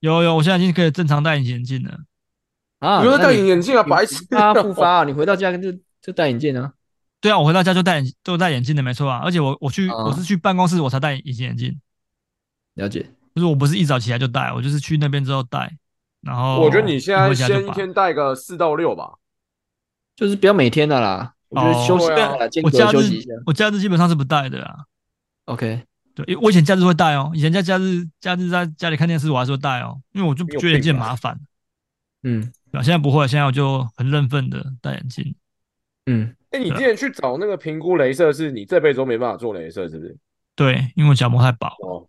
[0.00, 1.96] 有有，我现在已经可以正常戴隐形眼镜了。
[2.80, 4.24] 啊，不用戴隐眼镜啊，白痴！
[4.34, 5.72] 啊复发啊，你回到家就
[6.02, 6.72] 就戴眼镜啊？
[7.20, 9.20] 对啊，我回到家就戴眼就戴眼镜的，没错啊。
[9.22, 11.78] 而且我我去我是去办公室我才戴隐形眼镜。
[12.74, 13.02] 了解，
[13.34, 15.70] 就是我不是一早起来就戴，我就是去那边之后戴。
[16.22, 19.14] 然后我觉得你现在先一天戴个四到六吧，
[20.16, 21.34] 就是不要每天的啦。
[21.48, 22.30] 我觉得休息啊，
[22.62, 22.96] 我假日
[23.44, 24.84] 我假日基本上是不戴的啊。
[25.46, 25.82] OK。
[26.14, 31.38] 对，因为我以前假日会戴哦，以前在假日假日在家里看电视，我还是会戴哦，因为我就觉得眼镜很麻烦。
[32.22, 35.34] 嗯，对，现在不会，现在我就很认份的戴眼镜。
[36.06, 40.16] 嗯，哎，你之前去找那个评估镭射，是你这辈子都没办法做镭射，是不是？
[40.56, 41.68] 对，因为我角膜太薄。
[41.82, 42.08] 哦，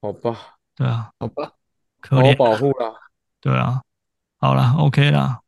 [0.00, 0.36] 好吧。
[0.76, 1.52] 对啊，好吧，
[2.00, 2.36] 可怜。
[2.36, 2.92] 保护啦。
[3.40, 3.82] 对啊，
[4.38, 5.40] 好了，OK 啦。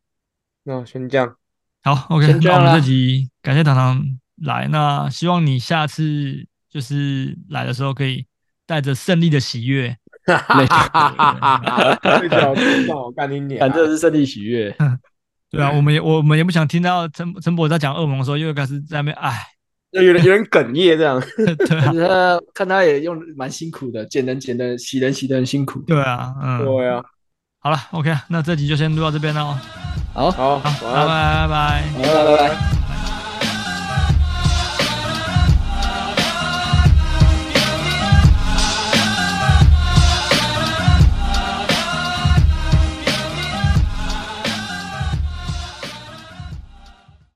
[0.65, 1.37] 那先这样。
[1.83, 4.03] 好，OK，那我们这集感谢糖糖
[4.37, 6.47] 来，那希望你下次。
[6.69, 8.27] 就是来的时候可以
[8.67, 9.97] 带着胜利的喜悦，
[10.27, 12.19] 哈哈哈哈哈！
[12.19, 14.75] 最早听到我干你娘， 反正是胜利喜悦。
[15.49, 19.47] 对啊，我们也我们也不想听到陈陈博在讲噩梦的时候又开始在那边哎，
[19.93, 21.23] 有点有点哽咽这样。
[21.39, 25.79] 对啊，看他也用蛮辛苦的，捡人捡的，洗人洗的很辛苦。
[25.87, 27.03] 对啊，嗯，对啊。
[27.61, 29.57] 好了，OK，那这集就先录到这边喽。
[30.13, 32.86] 好，好，拜拜拜拜，拜拜拜拜。